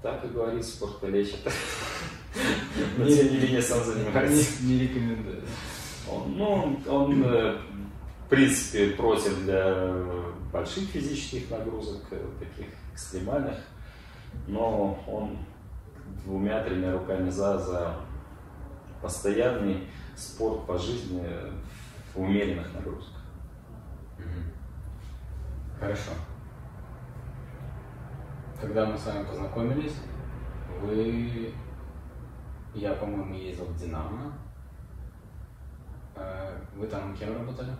Так 0.01 0.23
и 0.23 0.29
говорит, 0.29 0.65
спорт 0.65 1.03
лечит. 1.03 1.39
Но 2.97 3.05
тем 3.05 3.31
не 3.31 3.37
менее 3.37 3.61
сам 3.61 3.83
занимается. 3.83 4.63
Не, 4.63 4.79
рекомендую. 4.79 5.43
Ну, 6.07 6.79
он, 6.87 7.23
э, 7.23 7.57
в 8.25 8.29
принципе, 8.29 8.91
против 8.91 9.43
для 9.43 9.93
больших 10.53 10.89
физических 10.89 11.49
нагрузок, 11.51 12.01
э, 12.11 12.25
таких 12.39 12.73
экстремальных, 12.93 13.57
но 14.47 15.03
он 15.07 15.37
двумя-тремя 16.25 16.93
руками 16.93 17.29
за, 17.29 17.59
за 17.59 17.95
постоянный 19.01 19.87
спорт 20.15 20.65
по 20.65 20.77
жизни 20.77 21.23
в 22.13 22.21
умеренных 22.21 22.73
нагрузках. 22.73 23.18
Хорошо. 25.79 26.11
Когда 28.59 28.85
мы 28.85 28.97
с 28.97 29.05
вами 29.05 29.25
познакомились, 29.25 29.95
вы, 30.81 31.53
я, 32.73 32.93
по-моему, 32.93 33.33
ездил 33.35 33.65
в 33.65 33.77
Динамо. 33.77 34.33
Э, 36.15 36.57
Вы 36.75 36.87
там 36.87 37.15
кем 37.15 37.33
работали? 37.37 37.71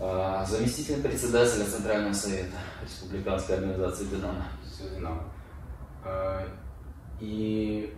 А, 0.00 0.44
Заместитель 0.44 1.02
председателя 1.02 1.64
Центрального 1.64 2.12
совета 2.12 2.56
Республиканской 2.82 3.56
организации 3.56 4.04
«Динамо». 4.06 4.44
Все 4.64 4.88
Динамо. 4.90 5.24
Э, 6.04 6.46
И 7.20 7.94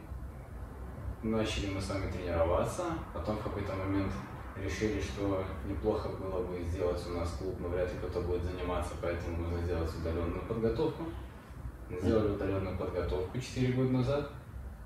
начали 1.22 1.70
мы 1.74 1.80
с 1.80 1.88
вами 1.90 2.10
тренироваться, 2.10 2.82
потом 3.12 3.36
в 3.36 3.42
какой-то 3.42 3.74
момент 3.74 4.12
решили, 4.64 5.00
что 5.00 5.44
неплохо 5.66 6.08
было 6.08 6.42
бы 6.42 6.60
сделать 6.62 7.02
у 7.08 7.18
нас 7.18 7.30
клуб, 7.38 7.56
но 7.60 7.68
вряд 7.68 7.92
ли 7.92 7.98
кто-то 7.98 8.20
будет 8.20 8.42
заниматься, 8.44 8.94
поэтому 9.00 9.38
нужно 9.38 9.62
сделать 9.62 9.90
удаленную 9.94 10.42
подготовку. 10.42 11.04
Сделали 11.90 12.32
удаленную 12.32 12.76
подготовку 12.76 13.38
4 13.38 13.72
года 13.72 13.90
назад, 13.90 14.30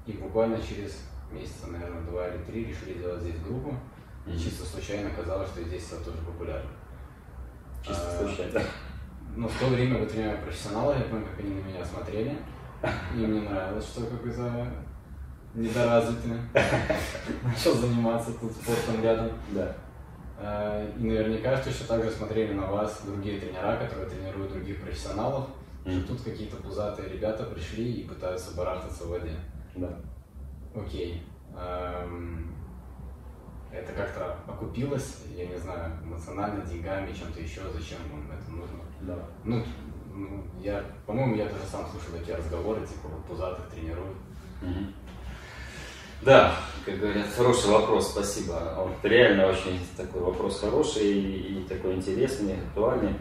и 0.06 0.12
буквально 0.12 0.60
через 0.60 1.00
месяца, 1.32 1.68
наверное, 1.68 2.02
два 2.02 2.28
или 2.28 2.42
три 2.44 2.64
решили 2.66 2.98
сделать 2.98 3.22
здесь 3.22 3.40
группу. 3.40 3.74
И 4.26 4.38
чисто 4.38 4.64
случайно 4.64 5.08
оказалось, 5.10 5.48
что 5.48 5.62
здесь 5.62 5.90
это 5.90 6.04
тоже 6.04 6.18
популярно. 6.18 6.70
Чисто 7.84 8.20
А, 8.20 8.24
случайно. 8.24 8.60
Ну, 9.34 9.48
в 9.48 9.58
то 9.58 9.66
время 9.66 9.98
вы 9.98 10.06
тренировали 10.06 10.42
профессионалы, 10.42 10.94
я 10.94 11.04
помню, 11.04 11.26
как 11.26 11.40
они 11.40 11.54
на 11.54 11.66
меня 11.66 11.84
смотрели. 11.84 12.38
И 13.14 13.18
мне 13.18 13.48
нравилось, 13.48 13.86
что 13.86 14.06
какой-то 14.06 14.70
недоразвитый 15.54 16.32
начал 17.42 17.74
заниматься 17.74 18.32
тут 18.32 18.52
спортом 18.52 19.02
рядом. 19.02 19.30
Да. 19.50 19.74
А, 20.38 20.90
И 20.98 21.04
наверняка 21.04 21.56
что 21.56 21.70
еще 21.70 21.84
также 21.84 22.10
смотрели 22.10 22.52
на 22.54 22.66
вас 22.66 23.02
другие 23.04 23.38
тренера, 23.40 23.76
которые 23.76 24.08
тренируют 24.08 24.52
других 24.52 24.80
профессионалов. 24.82 25.48
Мгм. 25.84 26.00
Что 26.00 26.08
тут 26.08 26.22
какие-то 26.22 26.56
пузатые 26.56 27.08
ребята 27.08 27.44
пришли 27.44 27.92
и 27.92 28.08
пытаются 28.08 28.56
барахтаться 28.56 29.04
в 29.04 29.10
воде. 29.10 29.34
Да. 29.74 29.98
Окей. 30.74 31.22
Эм, 31.56 32.54
Это 33.72 33.92
как-то 33.92 34.36
окупилось, 34.46 35.24
я 35.34 35.46
не 35.46 35.56
знаю, 35.56 35.92
эмоционально, 36.04 36.62
деньгами, 36.64 37.10
чем-то 37.12 37.40
еще, 37.40 37.62
зачем 37.72 37.98
вам 38.10 38.30
это 38.30 38.50
нужно? 38.50 38.80
Да. 39.00 39.16
Ну, 39.44 39.64
ну, 40.14 40.44
я, 40.60 40.84
по-моему, 41.06 41.36
я 41.36 41.46
даже 41.46 41.64
сам 41.64 41.86
слышал 41.86 42.18
такие 42.18 42.36
разговоры, 42.36 42.80
типа, 42.86 43.08
вот 43.08 43.24
пузатых 43.24 43.66
тренируют. 43.70 44.18
Мгм. 44.60 44.92
Да, 46.24 46.54
как 46.86 47.00
говорят, 47.00 47.26
хороший 47.36 47.70
вопрос, 47.70 48.12
спасибо. 48.12 48.74
Вот 48.76 48.92
реально 49.02 49.48
очень 49.48 49.80
такой 49.96 50.20
вопрос 50.20 50.60
хороший 50.60 51.02
и, 51.02 51.58
и 51.58 51.64
такой 51.68 51.94
интересный, 51.94 52.58
актуальный. 52.68 53.14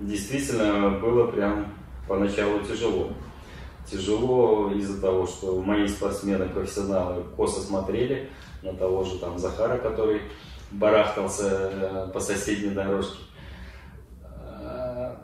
Действительно, 0.00 0.90
было 0.98 1.28
прям 1.28 1.72
поначалу 2.08 2.58
тяжело. 2.60 3.12
Тяжело 3.88 4.72
из-за 4.72 5.00
того, 5.00 5.28
что 5.28 5.62
мои 5.62 5.86
спортсмены, 5.86 6.48
профессионалы 6.48 7.22
косо 7.36 7.60
смотрели 7.60 8.30
на 8.62 8.74
того 8.74 9.04
же 9.04 9.18
там 9.18 9.38
Захара, 9.38 9.78
который 9.78 10.22
барахтался 10.72 11.70
э, 11.72 12.10
по 12.12 12.18
соседней 12.18 12.70
дорожке. 12.70 13.22
А, 14.24 15.20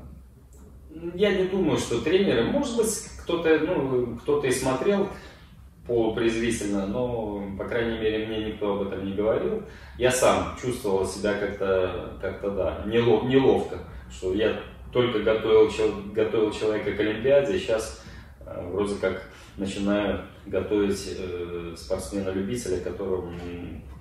я 1.14 1.36
не 1.36 1.48
думаю, 1.48 1.78
что 1.78 2.00
тренеры, 2.02 2.44
может 2.44 2.76
быть, 2.76 3.10
кто-то 3.22 3.58
ну, 3.58 4.16
кто 4.18 4.40
и 4.44 4.52
смотрел 4.52 5.08
полупрезвительно, 5.86 6.86
но, 6.86 7.42
по 7.56 7.64
крайней 7.64 7.98
мере, 7.98 8.26
мне 8.26 8.46
никто 8.46 8.74
об 8.74 8.88
этом 8.88 9.04
не 9.04 9.12
говорил. 9.12 9.62
Я 9.98 10.10
сам 10.10 10.56
чувствовал 10.60 11.06
себя 11.06 11.34
как-то, 11.34 12.18
как-то 12.20 12.50
да, 12.50 12.82
нелов, 12.86 13.24
неловко, 13.24 13.78
что 14.10 14.34
я 14.34 14.60
только 14.92 15.20
готовил, 15.20 15.70
готовил 16.12 16.50
человека 16.52 16.92
к 16.92 17.00
Олимпиаде, 17.00 17.58
сейчас 17.58 18.02
э, 18.40 18.68
вроде 18.70 18.96
как 18.96 19.22
начинаю 19.56 20.22
готовить 20.46 21.16
э, 21.18 21.74
спортсмена-любителя, 21.76 22.80
который 22.80 23.22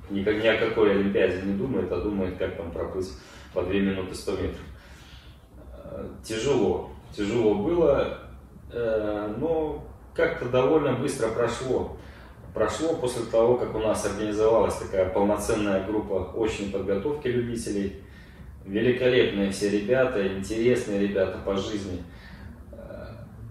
ни, 0.10 0.20
ни 0.20 0.48
о 0.48 0.58
какой 0.58 0.92
Олимпиаде 0.92 1.42
не 1.44 1.54
думает, 1.54 1.92
а 1.92 2.02
думает, 2.02 2.38
как 2.38 2.58
там 2.58 2.72
проплыть 2.72 3.12
по 3.54 3.62
2 3.62 3.74
минуты 3.74 4.16
100 4.16 4.32
метров. 4.32 4.66
Э, 5.84 6.08
тяжело, 6.24 6.92
тяжело 7.16 7.56
было, 7.56 8.20
но 9.38 9.86
как-то 10.16 10.46
довольно 10.46 10.94
быстро 10.94 11.28
прошло. 11.30 11.98
Прошло 12.54 12.96
после 12.96 13.26
того, 13.26 13.58
как 13.58 13.76
у 13.76 13.80
нас 13.80 14.06
организовалась 14.06 14.76
такая 14.76 15.10
полноценная 15.10 15.86
группа 15.86 16.34
очной 16.42 16.70
подготовки 16.70 17.28
любителей. 17.28 18.02
Великолепные 18.64 19.52
все 19.52 19.70
ребята, 19.70 20.26
интересные 20.26 21.02
ребята 21.02 21.38
по 21.46 21.56
жизни. 21.58 22.02
Э, 22.72 23.08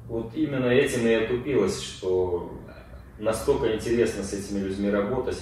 вот 0.08 0.34
именно 0.34 0.66
этим 0.66 1.06
и 1.06 1.12
отупилось, 1.12 1.80
что 1.80 2.58
настолько 3.18 3.74
интересно 3.74 4.24
с 4.24 4.32
этими 4.32 4.60
людьми 4.60 4.90
работать. 4.90 5.40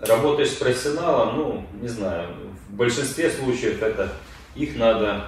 Работаешь 0.00 0.50
с 0.50 0.56
профессионалом, 0.56 1.36
ну, 1.36 1.66
не 1.80 1.88
знаю, 1.88 2.28
в 2.68 2.74
большинстве 2.74 3.30
случаев 3.30 3.82
это 3.82 4.12
их 4.54 4.76
надо 4.76 5.26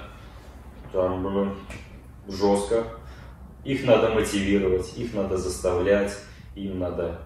там 0.93 1.57
жестко, 2.29 2.85
их 3.65 3.85
надо 3.85 4.11
мотивировать, 4.11 4.97
их 4.97 5.15
надо 5.15 5.37
заставлять, 5.37 6.13
им 6.55 6.79
надо, 6.79 7.21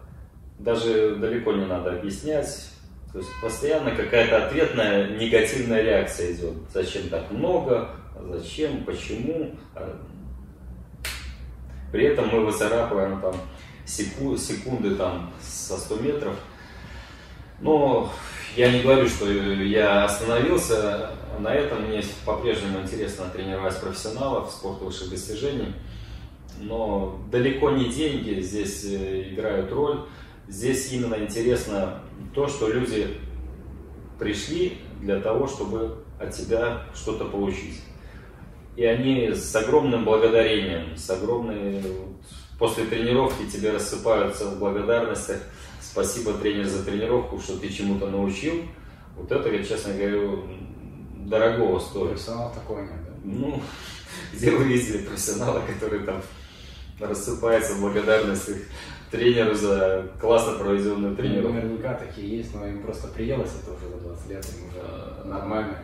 даже 0.59 1.16
далеко 1.16 1.53
не 1.53 1.66
надо 1.66 1.92
объяснять, 1.92 2.68
то 3.12 3.18
есть 3.18 3.31
постоянно 3.42 3.92
какая-то 3.92 4.46
ответная 4.46 5.18
негативная 5.18 5.83
реакция 5.83 6.33
идет. 6.33 6.55
Зачем 6.72 7.09
так 7.09 7.31
много? 7.31 7.90
Зачем? 8.31 8.85
Почему? 8.85 9.55
А 9.74 9.98
при 11.90 12.05
этом 12.05 12.29
мы 12.29 12.44
выцарапываем 12.44 13.20
там 13.20 13.35
секунды 13.87 14.94
там 14.94 15.33
со 15.40 15.79
100 15.79 15.96
метров. 15.96 16.35
Но 17.61 18.12
я 18.57 18.70
не 18.70 18.83
говорю, 18.83 19.09
что 19.09 19.31
я 19.31 20.05
остановился 20.05 21.11
на 21.38 21.55
этом. 21.55 21.88
Мне 21.88 22.03
по-прежнему 22.27 22.81
интересно 22.81 23.31
тренировать 23.31 23.81
профессионалов 23.81 24.51
в 24.51 24.53
спорте 24.53 24.85
высших 24.85 25.11
достижений. 25.11 25.74
Но 26.61 27.21
далеко 27.31 27.71
не 27.71 27.87
деньги 27.87 28.40
здесь 28.40 28.85
э, 28.85 29.31
играют 29.31 29.73
роль. 29.73 30.01
Здесь 30.49 30.92
именно 30.92 31.14
интересно 31.14 32.03
то, 32.35 32.49
что 32.49 32.68
люди 32.68 33.18
пришли 34.18 34.79
для 35.01 35.21
того, 35.21 35.47
чтобы 35.47 36.05
от 36.18 36.35
тебя 36.35 36.83
что-то 36.94 37.25
получить. 37.27 37.81
И 38.77 38.85
они 38.85 39.33
с 39.33 39.55
огромным 39.55 40.05
благодарением, 40.05 40.97
с 40.97 41.09
огромной... 41.11 41.83
После 42.59 42.85
тренировки 42.87 43.49
тебе 43.49 43.71
рассыпаются 43.71 44.47
в 44.47 44.59
благодарностях. 44.59 45.38
Спасибо, 45.81 46.33
тренер, 46.35 46.66
за 46.66 46.85
тренировку, 46.85 47.38
что 47.38 47.57
ты 47.57 47.68
чему-то 47.68 48.11
научил. 48.11 48.64
Вот 49.16 49.31
это, 49.31 49.49
я 49.49 49.62
честно 49.62 49.94
говорю, 49.94 50.44
дорогого 51.29 51.79
стоит. 51.79 52.11
Профессионал 52.11 52.53
такой 52.53 52.83
нет, 52.83 53.05
да? 53.05 53.12
Ну, 53.23 53.62
где 54.33 54.51
вы 54.51 54.64
видели 54.64 55.05
профессионала, 55.05 55.62
который 55.64 56.01
там 56.01 56.21
рассыпается 57.00 57.74
в 57.74 57.80
благодарности 57.80 58.56
тренеру 59.11 59.54
за 59.54 60.06
классно 60.20 60.58
проведенную 60.58 61.16
тренировку? 61.16 61.54
Ну, 61.54 61.62
наверняка 61.62 61.94
такие 61.94 62.38
есть, 62.38 62.54
но 62.54 62.66
им 62.66 62.82
просто 62.82 63.08
приелось 63.08 63.50
это 63.62 63.72
уже 63.72 63.88
за 63.88 64.08
20 64.08 64.30
лет, 64.30 64.46
им 64.56 64.68
уже 64.68 64.80
а, 64.82 65.24
нормально. 65.24 65.78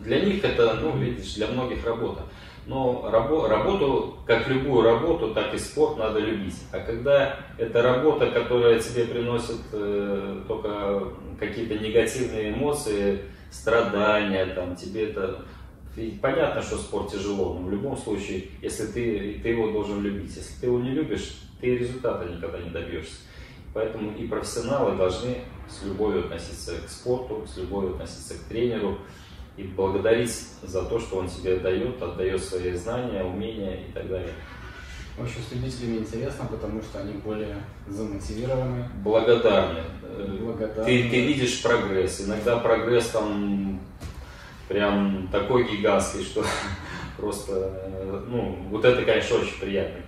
Для 0.00 0.20
них 0.20 0.44
это, 0.44 0.74
ну, 0.74 0.96
видишь, 0.96 1.34
для 1.34 1.46
многих 1.48 1.84
работа. 1.84 2.22
Но 2.66 3.08
рабо, 3.10 3.48
работу, 3.48 4.18
как 4.26 4.46
любую 4.48 4.82
работу, 4.82 5.34
так 5.34 5.52
и 5.54 5.58
спорт 5.58 5.98
надо 5.98 6.20
любить. 6.20 6.56
А 6.72 6.78
когда 6.78 7.36
это 7.58 7.82
работа, 7.82 8.30
которая 8.30 8.78
тебе 8.78 9.04
приносит 9.06 9.60
э, 9.72 10.42
только 10.46 11.04
какие-то 11.38 11.78
негативные 11.78 12.52
эмоции, 12.52 13.22
страдания, 13.50 14.46
там, 14.46 14.76
тебе 14.76 15.10
это... 15.10 15.44
Понятно, 16.20 16.62
что 16.62 16.76
спорт 16.76 17.10
тяжело, 17.10 17.54
но 17.54 17.66
в 17.66 17.70
любом 17.70 17.96
случае, 17.96 18.48
если 18.62 18.86
ты, 18.86 19.40
ты 19.42 19.48
его 19.48 19.70
должен 19.70 20.00
любить. 20.02 20.34
Если 20.36 20.60
ты 20.60 20.66
его 20.66 20.78
не 20.78 20.90
любишь, 20.90 21.42
ты 21.60 21.76
результата 21.76 22.24
никогда 22.28 22.58
не 22.58 22.70
добьешься. 22.70 23.16
Поэтому 23.74 24.16
и 24.16 24.26
профессионалы 24.26 24.96
должны 24.96 25.38
с 25.68 25.84
любовью 25.84 26.24
относиться 26.24 26.72
к 26.84 26.88
спорту, 26.88 27.46
с 27.46 27.56
любовью 27.56 27.92
относиться 27.92 28.34
к 28.34 28.48
тренеру, 28.48 28.98
и 29.56 29.64
благодарить 29.64 30.32
за 30.62 30.84
то, 30.84 30.98
что 30.98 31.18
он 31.18 31.28
тебе 31.28 31.56
дает, 31.56 32.00
отдает 32.02 32.42
свои 32.42 32.72
знания, 32.72 33.22
умения 33.22 33.86
и 33.88 33.92
так 33.92 34.08
далее. 34.08 34.32
В 35.18 35.22
общем, 35.22 35.40
с 35.48 35.52
любителями 35.52 35.98
интересно, 35.98 36.46
потому 36.50 36.80
что 36.80 37.00
они 37.00 37.14
более 37.14 37.56
замотивированы. 37.88 38.88
Благодарны. 39.04 39.80
Благодарны. 40.40 40.84
Ты, 40.84 41.10
ты 41.10 41.26
видишь 41.26 41.62
прогресс. 41.62 42.22
Иногда 42.22 42.56
прогресс 42.58 43.08
там 43.08 43.80
прям 44.70 45.26
такой 45.32 45.68
гигантский, 45.68 46.22
что 46.22 46.44
просто, 47.16 48.24
ну, 48.28 48.56
вот 48.70 48.84
это, 48.84 49.02
конечно, 49.02 49.38
очень 49.38 49.58
приятно. 49.60 50.00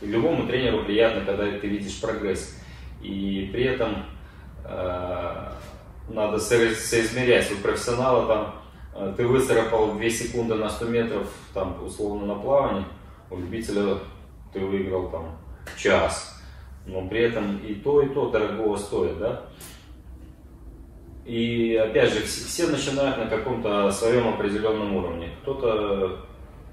И 0.00 0.06
любому 0.06 0.46
тренеру 0.46 0.84
приятно, 0.84 1.22
когда 1.26 1.44
ты 1.44 1.68
видишь 1.68 2.00
прогресс. 2.00 2.58
И 3.02 3.50
при 3.52 3.64
этом 3.64 4.06
э, 4.64 5.52
надо 6.08 6.38
соизмерять. 6.38 7.52
У 7.52 7.56
профессионала 7.56 8.26
там 8.26 8.54
а, 8.94 9.12
ты 9.12 9.26
выцарапал 9.26 9.92
2 9.92 10.08
секунды 10.08 10.54
на 10.54 10.70
100 10.70 10.86
метров, 10.86 11.28
там, 11.52 11.84
условно, 11.84 12.26
на 12.26 12.34
плавании, 12.36 12.86
у 13.30 13.36
любителя 13.36 13.98
ты 14.54 14.60
выиграл 14.60 15.10
там 15.10 15.36
час, 15.76 16.40
но 16.86 17.06
при 17.06 17.20
этом 17.20 17.58
и 17.58 17.74
то, 17.74 18.00
и 18.00 18.08
то 18.08 18.30
дорогого 18.30 18.78
стоит, 18.78 19.18
да? 19.18 19.42
И 21.26 21.74
опять 21.74 22.12
же, 22.12 22.22
все, 22.22 22.68
начинают 22.68 23.18
на 23.18 23.26
каком-то 23.26 23.90
своем 23.90 24.28
определенном 24.28 24.94
уровне. 24.94 25.30
Кто-то, 25.42 26.24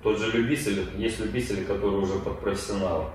тот 0.04 0.20
же 0.20 0.32
любитель, 0.32 0.88
есть 0.96 1.20
любители, 1.20 1.64
которые 1.64 1.98
уже 1.98 2.20
под 2.20 2.40
профессионалом, 2.40 3.08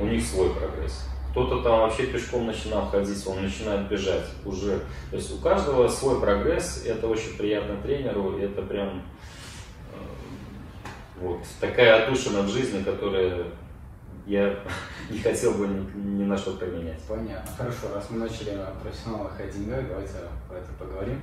у 0.00 0.06
них 0.06 0.24
свой 0.24 0.54
прогресс. 0.54 1.06
Кто-то 1.32 1.62
там 1.62 1.80
вообще 1.80 2.06
пешком 2.06 2.46
начинал 2.46 2.86
ходить, 2.86 3.26
он 3.26 3.42
начинает 3.42 3.88
бежать 3.88 4.24
уже. 4.46 4.80
То 5.10 5.16
есть 5.16 5.34
у 5.34 5.36
каждого 5.36 5.86
свой 5.86 6.18
прогресс, 6.18 6.84
это 6.86 7.06
очень 7.08 7.36
приятно 7.36 7.76
тренеру, 7.82 8.38
это 8.38 8.62
прям 8.62 9.02
э, 9.92 9.96
вот 11.20 11.40
такая 11.60 12.06
отдушина 12.06 12.40
в 12.40 12.48
жизни, 12.48 12.82
которая 12.82 13.44
я 14.26 14.58
не 15.10 15.18
хотел 15.18 15.54
бы 15.54 15.66
ни, 15.68 16.20
ни 16.20 16.24
на 16.24 16.36
что 16.36 16.52
поменять. 16.52 17.00
Понятно. 17.08 17.50
Хорошо, 17.56 17.94
раз 17.94 18.10
мы 18.10 18.18
начали 18.18 18.50
о 18.50 18.74
профессионалах 18.82 19.40
и 19.40 19.50
деньгах, 19.50 19.88
давайте 19.88 20.14
про 20.48 20.56
это 20.56 20.72
поговорим. 20.78 21.22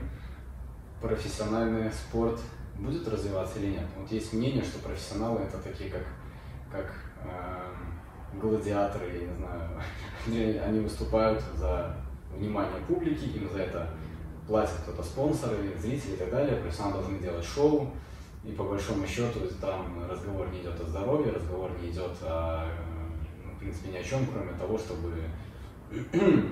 Профессиональный 1.02 1.92
спорт 1.92 2.40
будет 2.78 3.08
развиваться 3.08 3.60
или 3.60 3.72
нет? 3.72 3.86
Вот 3.98 4.10
есть 4.12 4.34
мнение, 4.34 4.64
что 4.64 4.80
профессионалы 4.80 5.42
это 5.42 5.58
такие 5.58 5.90
как, 5.90 6.04
как 6.72 6.94
э, 7.26 8.40
гладиаторы, 8.40 9.06
я 9.08 9.28
не 9.28 9.34
знаю, 9.36 10.64
они 10.66 10.80
выступают 10.80 11.44
за 11.56 11.96
внимание 12.34 12.82
публики, 12.88 13.26
им 13.38 13.50
за 13.50 13.64
это 13.64 13.90
платят 14.48 14.76
кто-то 14.84 15.04
спонсоры, 15.04 15.58
зрители 15.78 16.14
и 16.14 16.18
так 16.18 16.32
далее, 16.32 16.58
профессионалы 16.58 17.02
должны 17.02 17.20
делать 17.20 17.46
шоу, 17.46 17.92
и 18.44 18.52
по 18.52 18.64
большому 18.64 19.06
счету 19.08 19.40
там 19.62 20.06
разговор 20.10 20.50
не 20.50 20.62
идет 20.62 20.80
о 20.80 20.86
здоровье, 20.86 21.32
разговор 21.32 21.72
не 21.82 21.92
идет 21.92 22.12
о, 22.22 22.66
принципе, 23.74 23.92
ни 23.92 23.98
о 23.98 24.04
чем, 24.04 24.26
кроме 24.28 24.54
того, 24.54 24.78
чтобы 24.78 25.14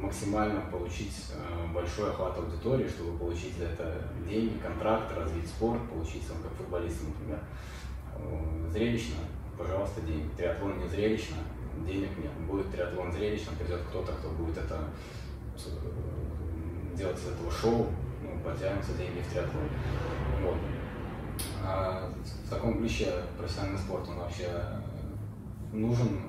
максимально 0.00 0.60
получить 0.70 1.32
э, 1.32 1.72
большой 1.72 2.10
охват 2.10 2.38
аудитории, 2.38 2.88
чтобы 2.88 3.16
получить 3.18 3.56
за 3.56 3.64
это 3.64 4.08
деньги, 4.28 4.58
контракт, 4.58 5.12
развить 5.16 5.46
спорт, 5.46 5.80
получить, 5.88 6.22
как 6.26 6.52
футболист, 6.52 7.02
например, 7.02 7.40
э, 8.16 8.70
зрелищно 8.70 9.16
пожалуйста, 9.58 10.00
деньги. 10.02 10.28
Триатлон 10.36 10.78
не 10.78 10.88
зрелищно, 10.88 11.36
денег 11.84 12.10
нет. 12.16 12.32
Будет 12.46 12.70
триатлон 12.70 13.12
зрелищно, 13.12 13.52
придет 13.58 13.80
кто-то, 13.88 14.12
кто 14.12 14.30
будет 14.30 14.56
это 14.56 14.84
э, 15.56 16.96
делать 16.96 17.18
из 17.18 17.26
этого 17.26 17.50
шоу, 17.50 17.88
ну, 18.22 18.38
потянутся 18.44 18.94
деньги 18.94 19.20
в 19.20 19.32
триатлоне. 19.32 19.68
Вот. 20.42 20.56
А 21.64 22.08
в 22.46 22.50
таком 22.50 22.78
ключе 22.78 23.12
профессиональный 23.36 23.78
спорт, 23.78 24.08
он 24.08 24.18
вообще 24.18 24.48
нужен, 25.72 26.20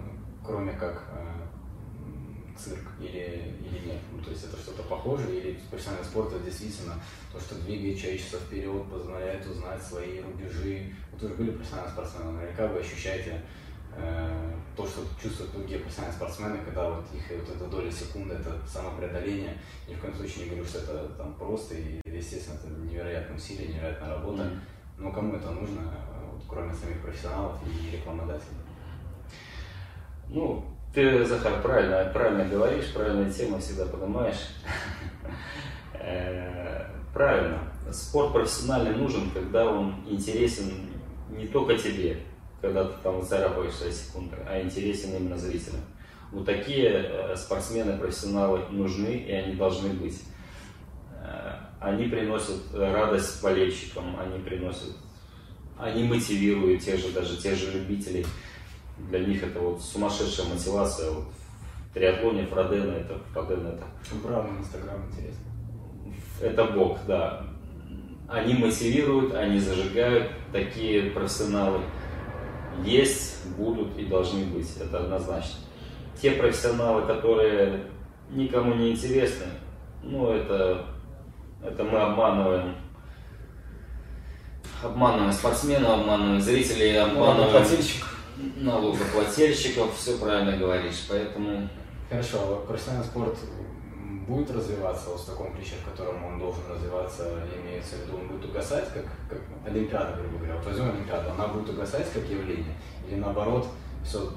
кроме 0.49 0.73
как 0.73 1.03
э, 1.11 2.57
цирк 2.57 2.87
или, 2.99 3.53
или 3.61 3.85
нет? 3.85 3.99
Ну, 4.11 4.21
то 4.23 4.31
есть 4.31 4.45
это 4.45 4.57
что-то 4.57 4.81
похожее 4.83 5.39
или 5.39 5.59
профессиональный 5.69 6.05
спорт 6.05 6.33
это 6.33 6.43
действительно 6.43 6.95
то, 7.31 7.39
что 7.39 7.55
двигает 7.55 7.99
человечество 7.99 8.39
вперед, 8.39 8.89
позволяет 8.89 9.45
узнать 9.45 9.81
свои 9.81 10.19
рубежи. 10.21 10.91
Вот 11.11 11.21
вы 11.21 11.27
же 11.27 11.33
были 11.35 11.51
профессиональным 11.51 11.93
спортсменом, 11.93 12.35
наверняка 12.35 12.67
вы 12.67 12.79
ощущаете 12.79 13.41
э, 13.95 14.53
то, 14.75 14.87
что 14.87 15.01
чувствуют 15.21 15.51
другие 15.51 15.79
профессиональные 15.81 16.17
спортсмены, 16.17 16.57
когда 16.65 16.89
вот 16.89 17.05
их 17.13 17.29
вот 17.29 17.55
эта 17.55 17.67
доля 17.67 17.91
секунды, 17.91 18.33
это 18.33 18.59
самопреодоление. 18.67 19.55
Ни 19.87 19.93
в 19.93 20.01
коем 20.01 20.15
случае 20.15 20.45
не 20.45 20.49
говорю, 20.49 20.65
что 20.65 20.79
это 20.79 21.09
там 21.09 21.35
просто, 21.35 21.75
и, 21.75 22.01
естественно, 22.05 22.55
это 22.55 22.69
невероятное 22.69 23.37
усилие, 23.37 23.67
невероятная 23.67 24.15
работа. 24.15 24.43
Mm-hmm. 24.43 24.59
Но 24.97 25.11
кому 25.11 25.35
это 25.35 25.51
нужно, 25.51 25.93
вот, 26.31 26.43
кроме 26.47 26.73
самих 26.73 27.01
профессионалов 27.01 27.59
и 27.65 27.95
рекламодателей? 27.95 28.68
Ну, 30.29 30.63
ты, 30.93 31.25
Захар, 31.25 31.61
правильно, 31.61 32.09
правильно 32.13 32.45
говоришь, 32.45 32.93
правильная 32.93 33.31
тема 33.31 33.59
всегда 33.59 33.85
поднимаешь. 33.85 34.49
Э, 36.01 36.85
правильно. 37.13 37.59
Спорт 37.91 38.31
профессиональный 38.31 38.95
нужен, 38.95 39.31
когда 39.31 39.65
он 39.65 39.95
интересен 40.07 40.89
не 41.29 41.45
только 41.47 41.77
тебе, 41.77 42.17
когда 42.61 42.85
ты 42.85 42.93
там 43.03 43.21
зарабатываешь 43.21 43.73
свои 43.73 43.91
секунды, 43.91 44.37
а 44.47 44.61
интересен 44.61 45.15
именно 45.15 45.37
зрителям. 45.37 45.81
Вот 46.31 46.45
такие 46.45 46.89
э, 46.89 47.35
спортсмены, 47.35 47.97
профессионалы 47.97 48.61
нужны, 48.69 49.13
и 49.17 49.31
они 49.31 49.55
должны 49.55 49.89
быть. 49.89 50.21
Э, 51.21 51.55
они 51.79 52.05
приносят 52.05 52.73
радость 52.73 53.41
болельщикам, 53.43 54.17
они 54.19 54.39
приносят, 54.39 54.95
они 55.77 56.03
мотивируют 56.03 56.81
тех 56.81 56.99
же, 56.99 57.11
даже 57.11 57.35
тех 57.35 57.57
же 57.57 57.71
любителей 57.71 58.25
для 59.09 59.19
них 59.19 59.43
это 59.43 59.59
вот 59.59 59.81
сумасшедшая 59.81 60.47
мотивация. 60.47 61.11
Вот 61.11 61.25
в 61.89 61.93
триатлоне 61.93 62.45
Фродена 62.45 62.91
это 62.91 63.17
Фродена 63.33 63.69
это. 63.69 63.83
Браво, 64.23 64.49
Инстаграм 64.59 64.97
интересно. 65.07 65.45
Это 66.41 66.63
бог, 66.65 66.99
да. 67.07 67.45
Они 68.27 68.53
мотивируют, 68.53 69.33
они 69.33 69.59
зажигают, 69.59 70.31
такие 70.51 71.11
профессионалы 71.11 71.81
есть, 72.83 73.47
будут 73.57 73.97
и 73.97 74.05
должны 74.05 74.45
быть, 74.45 74.77
это 74.77 74.99
однозначно. 74.99 75.59
Те 76.21 76.31
профессионалы, 76.31 77.07
которые 77.07 77.85
никому 78.29 78.75
не 78.75 78.91
интересны, 78.91 79.47
ну 80.03 80.31
это, 80.31 80.85
это 81.63 81.83
мы 81.83 81.99
обманываем 81.99 82.75
обманываем 84.83 85.33
спортсменов, 85.33 86.01
обманываем 86.01 86.41
зрителей, 86.41 86.97
обманываем 86.97 87.65
налогоплательщиков, 88.57 89.95
все 89.95 90.17
правильно 90.17 90.57
говоришь, 90.57 91.05
поэтому... 91.09 91.69
Хорошо, 92.09 92.37
а 92.39 92.65
профессиональный 92.65 93.05
спорт 93.05 93.37
будет 94.27 94.49
развиваться 94.51 95.09
вот 95.09 95.19
в 95.19 95.25
таком 95.25 95.53
ключе, 95.53 95.75
в 95.83 95.89
котором 95.89 96.23
он 96.25 96.39
должен 96.39 96.63
развиваться, 96.67 97.43
имеется 97.61 97.95
в 97.95 98.07
виду, 98.07 98.17
он 98.17 98.27
будет 98.27 98.49
угасать, 98.49 98.85
как, 98.93 99.05
как 99.29 99.41
Олимпиада, 99.65 100.17
грубо 100.19 100.37
говоря. 100.37 100.55
Вот 100.55 100.65
возьмем 100.65 100.89
Олимпиаду, 100.89 101.31
она 101.31 101.47
будет 101.47 101.69
угасать 101.69 102.11
как 102.11 102.27
явление, 102.27 102.75
или 103.07 103.19
наоборот, 103.19 103.67
все, 104.03 104.31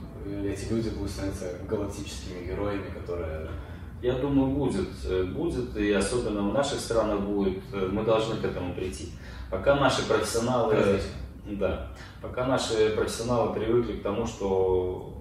эти 0.44 0.70
люди 0.70 0.90
будут 0.90 1.10
становиться 1.10 1.46
галактическими 1.68 2.46
героями, 2.46 2.90
которые... 2.90 3.48
Я 4.02 4.14
думаю, 4.14 4.50
будет, 4.50 4.88
будет, 5.32 5.76
и 5.76 5.92
особенно 5.92 6.50
в 6.50 6.52
наших 6.52 6.80
странах 6.80 7.20
будет, 7.20 7.62
мы 7.72 8.02
должны 8.02 8.36
к 8.36 8.44
этому 8.44 8.74
прийти. 8.74 9.12
Пока 9.50 9.76
наши 9.76 10.06
профессионалы... 10.06 10.74
Развитие 10.74 11.21
да. 11.44 11.88
Пока 12.20 12.46
наши 12.46 12.90
профессионалы 12.96 13.52
привыкли 13.54 13.94
к 13.94 14.02
тому, 14.02 14.26
что 14.26 15.14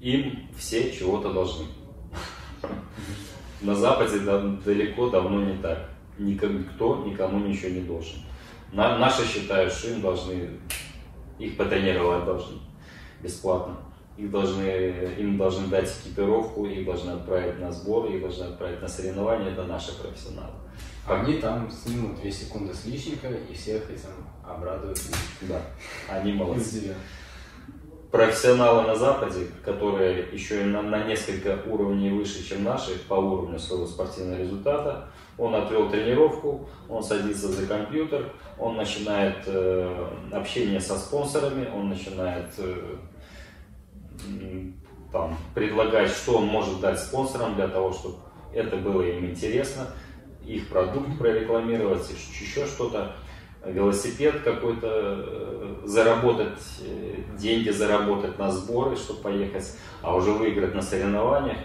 им 0.00 0.48
все 0.56 0.92
чего-то 0.92 1.32
должны. 1.32 1.66
На 3.62 3.74
Западе 3.74 4.20
далеко 4.20 5.08
давно 5.08 5.42
не 5.42 5.56
так. 5.58 5.88
Никто 6.18 6.46
никому 7.04 7.38
ничего 7.46 7.70
не 7.70 7.80
должен. 7.80 8.18
Наши 8.72 9.26
считают, 9.26 9.72
что 9.72 9.88
им 9.88 10.00
должны, 10.00 10.50
их 11.38 11.56
потренировать 11.56 12.24
должны 12.24 12.58
бесплатно. 13.22 13.76
Их 14.16 14.30
должны, 14.30 14.62
им 15.18 15.36
должны 15.38 15.66
дать 15.68 15.92
экипировку, 16.00 16.66
их 16.66 16.84
должны 16.84 17.12
отправить 17.12 17.58
на 17.58 17.72
сбор, 17.72 18.06
их 18.06 18.20
должны 18.20 18.44
отправить 18.44 18.80
на 18.80 18.86
соревнования. 18.86 19.50
Это 19.50 19.64
наши 19.64 20.00
профессионалы. 20.00 20.52
Они 21.06 21.34
там 21.34 21.70
снимут 21.70 22.20
2 22.20 22.30
секунды 22.30 22.72
с 22.72 22.86
личника 22.86 23.28
и 23.28 23.52
всех 23.52 23.90
этим 23.90 24.10
обрадуют. 24.42 24.98
Да, 25.42 25.60
они 26.08 26.32
молодцы. 26.32 26.94
Профессионалы 28.10 28.86
на 28.86 28.94
Западе, 28.94 29.48
которые 29.64 30.28
еще 30.32 30.62
и 30.62 30.64
на, 30.64 30.82
на 30.82 31.04
несколько 31.04 31.58
уровней 31.66 32.10
выше, 32.10 32.48
чем 32.48 32.62
наши 32.62 32.98
по 33.08 33.14
уровню 33.14 33.58
своего 33.58 33.86
спортивного 33.86 34.38
результата, 34.38 35.08
он 35.36 35.54
отвел 35.54 35.90
тренировку, 35.90 36.68
он 36.88 37.02
садится 37.02 37.48
за 37.48 37.66
компьютер, 37.66 38.32
он 38.56 38.76
начинает 38.76 39.38
э, 39.46 40.08
общение 40.32 40.80
со 40.80 40.96
спонсорами, 40.96 41.68
он 41.74 41.88
начинает 41.88 42.46
э, 42.58 42.96
там, 45.10 45.36
предлагать, 45.54 46.10
что 46.10 46.38
он 46.38 46.46
может 46.46 46.80
дать 46.80 47.00
спонсорам 47.00 47.56
для 47.56 47.66
того, 47.66 47.92
чтобы 47.92 48.16
это 48.52 48.76
было 48.76 49.02
им 49.02 49.26
интересно 49.26 49.88
их 50.46 50.68
продукт 50.68 51.18
прорекламировать, 51.18 52.08
еще 52.10 52.66
что-то, 52.66 53.16
велосипед 53.66 54.42
какой-то, 54.42 54.88
э, 54.90 55.74
заработать 55.84 56.60
э, 56.82 57.16
деньги, 57.38 57.70
заработать 57.70 58.38
на 58.38 58.50
сборы, 58.50 58.96
чтобы 58.96 59.22
поехать, 59.22 59.72
а 60.02 60.14
уже 60.14 60.32
выиграть 60.32 60.74
на 60.74 60.82
соревнованиях. 60.82 61.58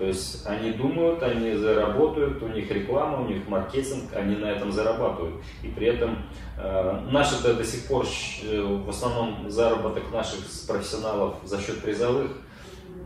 То 0.00 0.06
есть 0.06 0.46
они 0.46 0.72
думают, 0.72 1.22
они 1.22 1.52
заработают, 1.52 2.42
у 2.42 2.48
них 2.48 2.70
реклама, 2.70 3.20
у 3.20 3.26
них 3.26 3.46
маркетинг, 3.46 4.04
они 4.14 4.34
на 4.36 4.46
этом 4.46 4.72
зарабатывают. 4.72 5.42
И 5.62 5.68
при 5.68 5.88
этом 5.88 6.22
э, 6.56 7.00
наши-то 7.10 7.52
до 7.52 7.64
сих 7.64 7.86
пор, 7.86 8.06
э, 8.42 8.62
в 8.62 8.88
основном 8.88 9.50
заработок 9.50 10.04
наших 10.10 10.38
профессионалов 10.66 11.34
за 11.44 11.60
счет 11.60 11.82
призовых, 11.82 12.30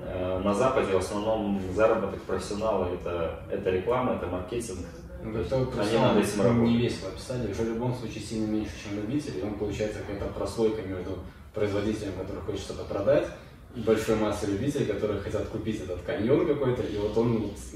э, 0.06 0.38
на 0.38 0.54
Западе 0.54 0.92
в 0.92 0.98
основном 0.98 1.60
заработок 1.74 2.22
профессионала 2.22 2.88
это, 2.94 3.40
это 3.50 3.70
реклама, 3.70 4.12
это 4.12 4.26
маркетинг, 4.26 4.86
ну, 5.24 5.38
это 5.38 5.56
вот 5.56 5.78
Они 5.78 5.98
над 5.98 6.16
этим 6.18 6.42
работают. 6.42 6.68
Не 6.68 6.78
весело 6.78 7.08
описали, 7.08 7.50
уже 7.50 7.62
в 7.62 7.68
любом 7.68 7.94
случае 7.94 8.22
сильно 8.22 8.46
меньше, 8.46 8.72
чем 8.84 8.96
любитель, 8.96 9.38
и 9.38 9.42
он 9.42 9.54
получается 9.54 10.00
какая-то 10.00 10.26
прослойка 10.34 10.82
между 10.82 11.18
производителем, 11.54 12.12
который 12.12 12.42
хочет 12.42 12.60
что-то 12.60 12.84
продать, 12.84 13.26
и 13.74 13.80
большой 13.80 14.16
массой 14.16 14.50
любителей, 14.50 14.86
которые 14.86 15.20
хотят 15.20 15.48
купить 15.48 15.80
этот 15.80 16.02
каньон 16.02 16.46
какой-то, 16.46 16.82
и 16.82 16.96
вот 16.98 17.16
он 17.16 17.38
вот 17.38 17.58
с, 17.58 17.72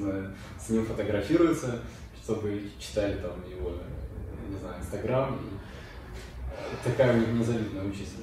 с 0.67 0.69
ним 0.69 0.85
фотографируется, 0.85 1.81
чтобы 2.23 2.71
читали 2.79 3.15
там 3.15 3.33
его, 3.51 3.73
не 4.49 4.59
знаю, 4.59 4.81
Инстаграм, 4.81 5.39
Такая 6.85 7.15
у 7.15 7.21
них 7.21 7.29
незавидная 7.29 7.85
участь. 7.85 8.15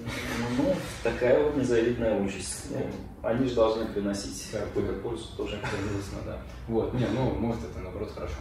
Ну, 0.57 0.75
такая 1.03 1.43
вот 1.43 1.55
незавидная 1.55 2.19
участь. 2.19 2.65
Ну, 2.69 2.85
они 3.23 3.47
же 3.47 3.55
должны 3.55 3.85
приносить 3.87 4.51
какую-то 4.51 4.93
пользу 5.01 5.25
тоже. 5.35 5.57
Как 5.61 5.71
грустно, 5.71 6.19
да. 6.25 6.39
Вот, 6.67 6.93
не, 6.93 7.05
ну, 7.07 7.31
может 7.31 7.63
это 7.63 7.79
наоборот 7.79 8.11
хорошо. 8.13 8.35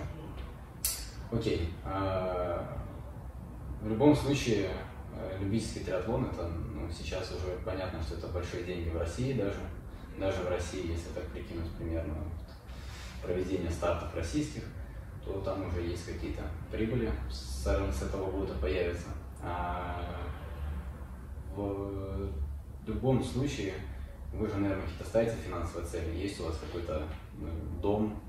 Окей. 1.34 1.68
А, 1.84 2.78
в 3.80 3.88
любом 3.88 4.14
случае, 4.14 4.70
э, 5.16 5.38
любительский 5.40 5.80
триатлон, 5.80 6.26
это 6.26 6.48
ну, 6.48 6.88
сейчас 6.90 7.32
уже 7.32 7.58
понятно, 7.64 8.00
что 8.02 8.14
это 8.14 8.28
большие 8.28 8.64
деньги 8.64 8.88
в 8.90 8.98
России 8.98 9.32
даже. 9.32 9.58
Даже 10.18 10.42
в 10.42 10.48
России, 10.48 10.92
если 10.92 11.08
так 11.08 11.24
прикинуть 11.24 11.70
примерно 11.72 12.14
проведение 13.20 13.70
стартов 13.70 14.14
российских, 14.14 14.62
то 15.24 15.40
там 15.40 15.66
уже 15.66 15.80
есть 15.80 16.06
какие-то 16.06 16.42
прибыли 16.70 17.10
с, 17.28 17.64
с 17.64 18.02
этого 18.02 18.30
года 18.30 18.54
появятся. 18.60 19.08
А 19.42 20.00
в 21.56 22.30
любом 22.86 23.24
случае, 23.24 23.74
вы 24.32 24.46
же, 24.48 24.56
наверное, 24.56 24.82
какие-то 24.82 25.04
ставите 25.04 25.36
финансовые 25.44 25.86
цели. 25.86 26.16
Есть 26.16 26.40
у 26.40 26.44
вас 26.44 26.58
какой-то 26.58 27.02
ну, 27.38 27.48
дом, 27.80 28.22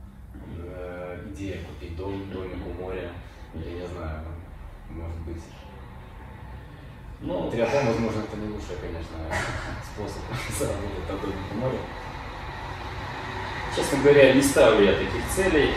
идея 1.35 1.59
купить 1.63 1.95
дом, 1.95 2.29
домик 2.31 2.65
у 2.65 2.81
моря, 2.81 3.11
или 3.53 3.81
не 3.81 3.87
знаю, 3.87 4.21
может 4.89 5.19
быть. 5.21 5.41
Ну, 7.21 7.49
триатлон, 7.49 7.87
возможно, 7.87 8.21
это 8.21 8.37
не 8.37 8.47
лучший, 8.47 8.75
конечно, 8.81 9.17
способ 9.83 10.21
заработать 10.59 11.09
на 11.09 11.17
домик 11.17 11.51
у 11.53 11.55
моря. 11.55 11.79
Честно 13.75 13.97
говоря, 13.99 14.33
не 14.33 14.41
ставлю 14.41 14.85
я 14.85 14.93
таких 14.93 15.27
целей. 15.35 15.73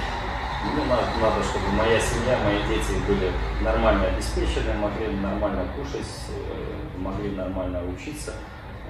Ну, 0.77 0.85
надо, 0.85 1.07
надо, 1.21 1.43
чтобы 1.43 1.69
моя 1.69 2.01
семья, 2.01 2.39
мои 2.45 2.59
дети 2.69 2.93
были 3.07 3.33
нормально 3.63 4.07
обеспечены, 4.09 4.75
могли 4.75 5.09
нормально 5.09 5.65
кушать, 5.77 6.07
э, 6.29 6.99
могли 6.99 7.31
нормально 7.31 7.81
учиться. 7.89 8.35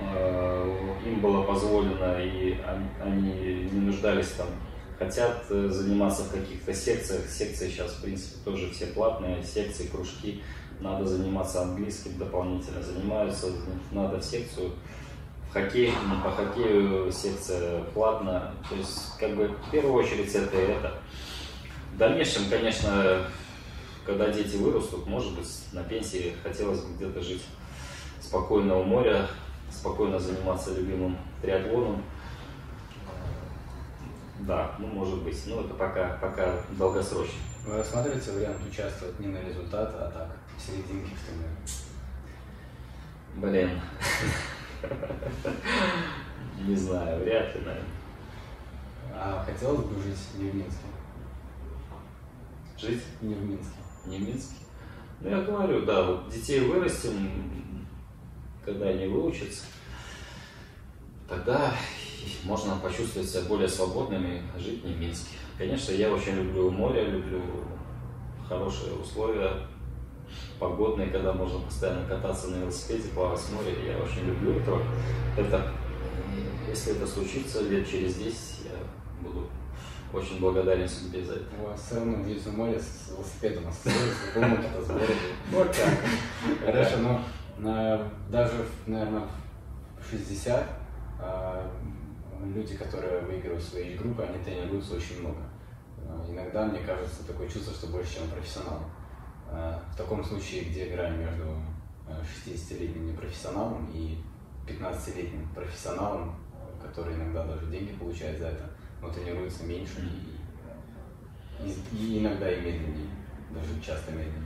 Э, 0.00 0.94
им 1.04 1.20
было 1.20 1.42
позволено, 1.42 2.18
и 2.20 2.58
они 3.02 3.68
не 3.70 3.80
нуждались 3.80 4.28
там 4.28 4.46
хотят 4.98 5.44
э, 5.50 5.68
заниматься 5.70 6.24
в 6.24 6.32
каких-то 6.32 6.74
секциях. 6.74 7.28
Секции 7.28 7.70
сейчас, 7.70 7.92
в 7.92 8.02
принципе, 8.02 8.36
тоже 8.44 8.70
все 8.70 8.86
платные, 8.86 9.42
секции, 9.44 9.86
кружки. 9.86 10.42
Надо 10.80 11.06
заниматься 11.06 11.62
английским 11.62 12.18
дополнительно, 12.18 12.82
занимаются, 12.82 13.48
надо 13.90 14.18
в 14.18 14.24
секцию, 14.24 14.72
в 15.48 15.52
хоккей, 15.52 15.92
по 16.22 16.30
хоккею 16.30 17.10
секция 17.10 17.82
платная. 17.94 18.52
То 18.68 18.76
есть, 18.76 19.16
как 19.18 19.34
бы, 19.34 19.48
в 19.48 19.70
первую 19.70 19.94
очередь 19.94 20.34
это 20.34 20.56
и 20.56 20.66
это. 20.66 20.94
В 21.94 21.98
дальнейшем, 21.98 22.42
конечно, 22.48 23.24
когда 24.04 24.30
дети 24.30 24.56
вырастут, 24.56 25.06
может 25.06 25.36
быть, 25.36 25.48
на 25.72 25.82
пенсии 25.82 26.34
хотелось 26.42 26.80
бы 26.80 26.94
где-то 26.94 27.20
жить 27.20 27.42
спокойно 28.20 28.76
у 28.78 28.84
моря, 28.84 29.26
спокойно 29.70 30.18
заниматься 30.18 30.74
любимым 30.74 31.16
триатлоном. 31.42 32.02
Да, 34.40 34.76
ну 34.78 34.86
может 34.86 35.22
быть, 35.22 35.40
но 35.46 35.60
это 35.62 35.74
пока, 35.74 36.16
пока 36.20 36.60
долгосрочно. 36.70 37.38
Вы 37.66 37.76
рассматриваете 37.78 38.32
вариант 38.32 38.60
участвовать 38.66 39.18
не 39.18 39.26
на 39.26 39.38
результат, 39.38 39.92
а 39.94 40.10
так, 40.10 40.36
в 40.56 40.60
серединке, 40.60 41.14
к 41.14 41.18
примеру? 41.26 41.56
Блин. 43.36 43.80
Не 46.66 46.76
знаю, 46.76 47.22
вряд 47.22 47.54
ли, 47.54 47.60
наверное. 47.60 47.84
А 49.12 49.44
хотелось 49.44 49.84
бы 49.84 50.00
жить 50.02 50.18
не 50.36 50.50
в 50.50 50.54
Минске? 50.54 50.86
Жить? 52.78 53.02
Не 53.20 53.34
в 53.34 53.42
Минске. 53.44 53.78
Не 54.06 54.18
в 54.18 54.28
Минске? 54.28 54.54
Ну, 55.20 55.30
я 55.30 55.42
говорю, 55.42 55.84
да, 55.84 56.04
вот 56.04 56.30
детей 56.30 56.60
вырастим, 56.60 57.30
когда 58.64 58.86
они 58.86 59.08
выучатся, 59.08 59.64
тогда 61.28 61.74
можно 62.44 62.76
почувствовать 62.76 63.28
себя 63.28 63.42
более 63.42 63.68
свободными, 63.68 64.42
жить 64.58 64.84
не 64.84 64.94
в 64.94 65.00
Минске. 65.00 65.36
Конечно, 65.56 65.92
я 65.92 66.10
очень 66.10 66.34
люблю 66.34 66.70
море, 66.70 67.04
люблю 67.04 67.42
хорошие 68.48 68.94
условия, 68.94 69.52
погодные, 70.58 71.10
когда 71.10 71.32
можно 71.32 71.60
постоянно 71.60 72.06
кататься 72.06 72.48
на 72.48 72.62
велосипеде, 72.62 73.08
плавать 73.10 73.40
в 73.40 73.54
море. 73.54 73.76
Я 73.86 73.98
очень 73.98 74.26
люблю 74.26 74.54
это. 74.54 74.80
это. 75.36 75.72
Если 76.68 76.96
это 76.96 77.06
случится 77.06 77.62
лет 77.62 77.88
через 77.88 78.16
10, 78.16 78.66
я 78.66 79.26
буду 79.26 79.48
очень 80.12 80.38
благодарен 80.40 80.88
судьбе 80.88 81.24
за 81.24 81.34
это. 81.34 81.46
У 81.60 81.66
вас 81.66 81.82
все 81.82 81.96
равно 81.96 82.24
жизнь 82.24 82.50
в 82.50 82.56
море 82.56 82.78
с 82.78 83.10
велосипедом 83.10 83.68
остается, 83.68 84.30
с 84.30 84.34
города. 84.34 85.06
Вот 85.50 85.72
так. 85.72 85.94
Хорошо, 86.64 86.96
но 86.98 87.22
на, 87.58 88.10
даже, 88.30 88.64
наверное, 88.86 89.24
в 89.98 90.10
60 90.10 90.54
а, 90.54 90.77
люди, 92.54 92.76
которые 92.76 93.20
выигрывают 93.22 93.62
свои 93.62 93.96
группы, 93.96 94.22
они 94.22 94.42
тренируются 94.42 94.94
очень 94.94 95.20
много. 95.20 95.42
А, 96.06 96.24
иногда, 96.28 96.66
мне 96.66 96.80
кажется, 96.80 97.26
такое 97.26 97.48
чувство, 97.48 97.74
что 97.74 97.88
больше, 97.88 98.16
чем 98.16 98.28
профессионал. 98.28 98.82
А, 99.50 99.82
в 99.92 99.96
таком 99.96 100.24
случае, 100.24 100.64
где 100.64 100.86
грань 100.86 101.18
между 101.18 101.44
60-летним 102.06 103.08
непрофессионалом 103.08 103.90
и 103.92 104.18
15-летним 104.66 105.48
профессионалом, 105.54 106.36
который 106.82 107.14
иногда 107.14 107.44
даже 107.44 107.66
деньги 107.66 107.92
получает 107.92 108.38
за 108.38 108.48
это, 108.48 108.70
но 109.00 109.10
тренируется 109.10 109.64
меньше 109.64 110.00
и, 110.00 111.68
и, 111.68 111.96
и 111.96 112.18
иногда 112.20 112.50
и 112.50 112.60
медленнее, 112.60 113.10
даже 113.50 113.80
часто 113.84 114.12
медленнее. 114.12 114.44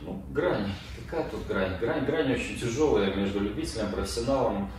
Ну, 0.00 0.22
грань. 0.30 0.72
Какая 1.04 1.28
тут 1.28 1.46
грань? 1.46 1.76
Грань, 1.80 2.04
грань 2.04 2.32
очень 2.32 2.56
тяжелая 2.56 3.14
между 3.14 3.40
любителем 3.40 3.88
и 3.88 3.92
профессионалом. 3.94 4.70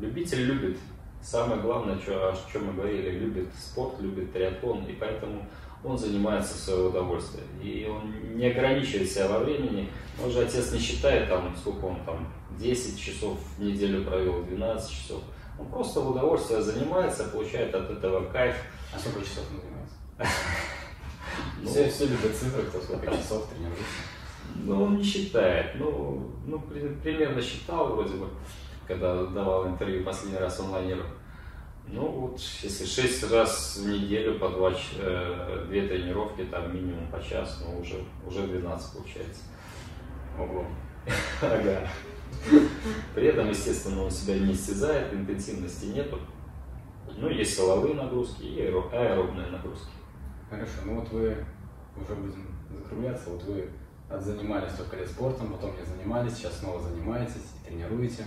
Любитель 0.00 0.42
любит. 0.42 0.78
Самое 1.22 1.60
главное, 1.60 1.98
что, 1.98 2.28
о 2.28 2.36
чем 2.52 2.66
мы 2.66 2.72
говорили, 2.74 3.10
любит 3.18 3.48
спорт, 3.58 3.98
любит 4.00 4.32
триатлон, 4.32 4.84
и 4.84 4.92
поэтому 4.92 5.46
он 5.82 5.96
занимается 5.96 6.54
в 6.54 6.58
свое 6.58 6.88
удовольствие. 6.88 7.44
И 7.62 7.86
он 7.86 8.36
не 8.36 8.46
ограничивает 8.46 9.10
себя 9.10 9.28
во 9.28 9.38
времени. 9.38 9.88
Он 10.22 10.30
же 10.30 10.40
отец 10.40 10.72
не 10.72 10.78
считает, 10.78 11.28
там, 11.28 11.54
сколько 11.56 11.84
он 11.84 12.04
там, 12.04 12.32
10 12.58 13.00
часов 13.00 13.38
в 13.56 13.62
неделю 13.62 14.04
провел, 14.04 14.42
12 14.42 14.90
часов. 14.90 15.22
Он 15.58 15.66
просто 15.68 16.00
в 16.00 16.10
удовольствие 16.10 16.62
занимается, 16.62 17.24
получает 17.24 17.74
от 17.74 17.90
этого 17.90 18.30
кайф. 18.30 18.56
А 18.94 18.98
сколько 18.98 19.20
часов 19.20 19.44
он 19.50 19.60
занимается? 19.60 19.94
Ну, 21.60 21.70
все, 21.70 21.88
все 21.88 22.06
любят 22.06 22.36
цифры, 22.36 22.62
кто 22.62 22.80
сколько 22.80 23.06
часов 23.06 23.48
тренируется. 23.48 23.84
Ну, 24.54 24.84
он 24.84 24.98
не 24.98 25.02
считает. 25.02 25.74
Ну, 25.76 26.30
ну, 26.46 26.60
примерно 27.02 27.40
считал 27.40 27.88
вроде 27.94 28.14
бы, 28.14 28.28
когда 28.86 29.24
давал 29.24 29.66
интервью 29.68 30.04
последний 30.04 30.38
раз 30.38 30.60
онлайнеру. 30.60 31.04
Ну, 31.86 32.08
вот, 32.08 32.40
если 32.62 32.84
6 32.86 33.30
раз 33.30 33.76
в 33.76 33.88
неделю 33.88 34.38
по 34.38 34.48
2, 34.48 34.72
э, 34.98 35.64
две 35.68 35.86
тренировки, 35.86 36.44
там 36.44 36.74
минимум 36.74 37.10
по 37.10 37.22
час, 37.22 37.62
ну, 37.64 37.78
уже, 37.78 37.96
уже 38.26 38.46
12 38.46 38.92
получается. 38.92 39.42
Ого. 40.38 40.66
Ага. 41.42 41.88
При 43.14 43.26
этом, 43.26 43.48
естественно, 43.50 44.02
он 44.02 44.10
себя 44.10 44.38
не 44.38 44.52
истязает, 44.52 45.12
интенсивности 45.12 45.86
нету. 45.86 46.18
Ну, 47.16 47.28
есть 47.28 47.56
силовые 47.56 47.94
нагрузки 47.94 48.42
и 48.42 48.60
аэробные 48.62 49.48
нагрузки. 49.48 49.92
Хорошо, 50.50 50.72
ну 50.84 51.00
вот 51.00 51.08
вы 51.10 51.36
уже 51.96 52.14
будем 52.14 52.46
закругляться, 52.70 53.30
вот 53.30 53.42
вы 53.44 53.68
отзанимались 54.08 54.72
только 54.74 54.96
лет 54.96 55.08
спортом, 55.08 55.52
потом 55.52 55.76
не 55.76 55.84
занимались, 55.84 56.34
сейчас 56.34 56.58
снова 56.58 56.80
занимаетесь, 56.80 57.52
тренируете, 57.66 58.24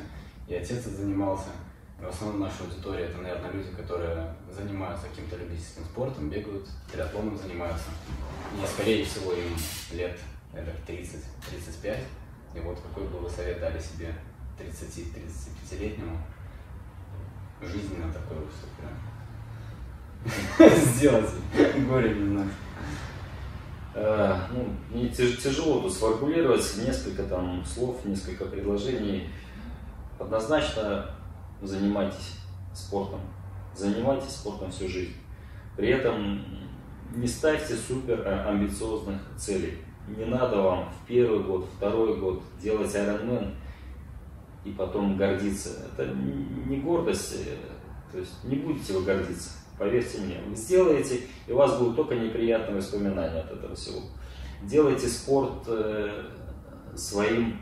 и 0.47 0.55
отец 0.55 0.83
занимался. 0.83 1.49
В 1.99 2.07
основном 2.07 2.41
наша 2.41 2.63
аудитория 2.63 3.05
это, 3.05 3.17
наверное, 3.17 3.51
люди, 3.51 3.71
которые 3.71 4.35
занимаются 4.51 5.07
каким-то 5.07 5.35
любительским 5.35 5.83
спортом, 5.83 6.29
бегают, 6.29 6.67
триатлоном 6.91 7.37
занимаются. 7.37 7.89
И, 8.53 8.67
скорее 8.67 9.03
всего, 9.03 9.33
им 9.33 9.55
лет 9.91 10.17
это 10.53 10.71
30-35. 10.87 11.97
И 12.55 12.59
вот 12.59 12.79
какой 12.79 13.07
бы 13.07 13.19
вы 13.19 13.29
совет 13.29 13.59
дали 13.59 13.79
себе 13.79 14.13
30-35-летнему 14.59 16.17
жизненно 17.61 18.13
такой 18.13 18.37
выступ 18.37 18.69
прям 18.77 18.93
сделать, 20.85 21.29
горе 21.87 22.13
не 22.13 22.29
знаю. 22.29 22.49
Э, 23.95 24.37
ну, 24.51 25.07
тяжело 25.09 25.81
тут 25.81 25.93
сформулировать 25.93 26.63
несколько 26.85 27.23
там 27.23 27.65
слов, 27.65 28.05
несколько 28.05 28.45
предложений. 28.45 29.29
Однозначно 30.20 31.11
занимайтесь 31.61 32.39
спортом. 32.74 33.22
Занимайтесь 33.76 34.32
спортом 34.32 34.72
всю 34.72 34.88
жизнь. 34.88 35.15
При 35.76 35.89
этом 35.89 36.43
не 37.15 37.28
ставьте 37.28 37.76
супер 37.76 38.22
э, 38.22 38.49
амбициозных 38.49 39.22
целей. 39.38 39.78
Не 40.07 40.26
надо 40.26 40.61
вам 40.61 40.89
в 40.89 41.07
первый 41.07 41.43
год, 41.43 41.68
второй 41.78 42.18
год 42.20 42.41
делать 42.61 42.93
Ironman 42.95 43.53
и 44.63 44.72
потом 44.72 45.18
гордиться. 45.18 45.70
Это 45.91 46.07
не 46.13 46.78
гордость, 46.78 47.45
э, 47.45 47.55
то 48.11 48.20
есть 48.20 48.43
не 48.43 48.55
будете 48.55 48.93
вы 48.93 49.03
гордиться. 49.03 49.51
Поверьте 49.78 50.20
мне, 50.20 50.39
вы 50.47 50.55
сделаете, 50.55 51.22
и 51.45 51.51
у 51.51 51.57
вас 51.57 51.78
будут 51.78 51.95
только 51.95 52.15
неприятные 52.15 52.78
воспоминания 52.78 53.41
от 53.41 53.51
этого 53.51 53.76
всего. 53.76 54.01
Делайте 54.63 55.07
спорт 55.07 55.63
э, 55.68 56.32
своим, 56.95 57.59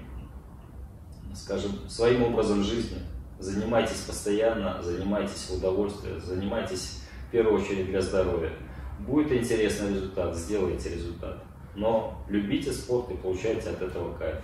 скажем, 1.36 1.72
своим 1.88 2.24
образом 2.24 2.64
жизни. 2.64 3.00
Занимайтесь 3.40 4.00
постоянно, 4.08 4.82
занимайтесь 4.82 5.50
в 5.50 5.58
удовольствие, 5.58 6.20
занимайтесь 6.20 7.02
в 7.28 7.32
первую 7.32 7.62
очередь 7.62 7.88
для 7.88 8.02
здоровья. 8.02 8.52
Будет 9.00 9.32
интересный 9.32 9.90
результат, 9.90 10.36
сделайте 10.36 10.90
результат. 10.90 11.44
Но 11.76 12.24
любите 12.30 12.72
спорт 12.72 13.12
и 13.12 13.16
получайте 13.16 13.70
от 13.70 13.82
этого 13.82 14.18
кайф. 14.18 14.38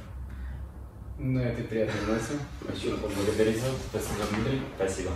На 1.17 1.39
этой 1.39 1.63
приятной 1.63 2.01
ноте 2.07 2.33
хочу 2.67 2.97
поблагодарить 2.97 3.61
вас. 3.61 3.75
Спасибо, 3.89 4.25
Дмитрий. 4.31 4.61
Спасибо. 4.75 5.11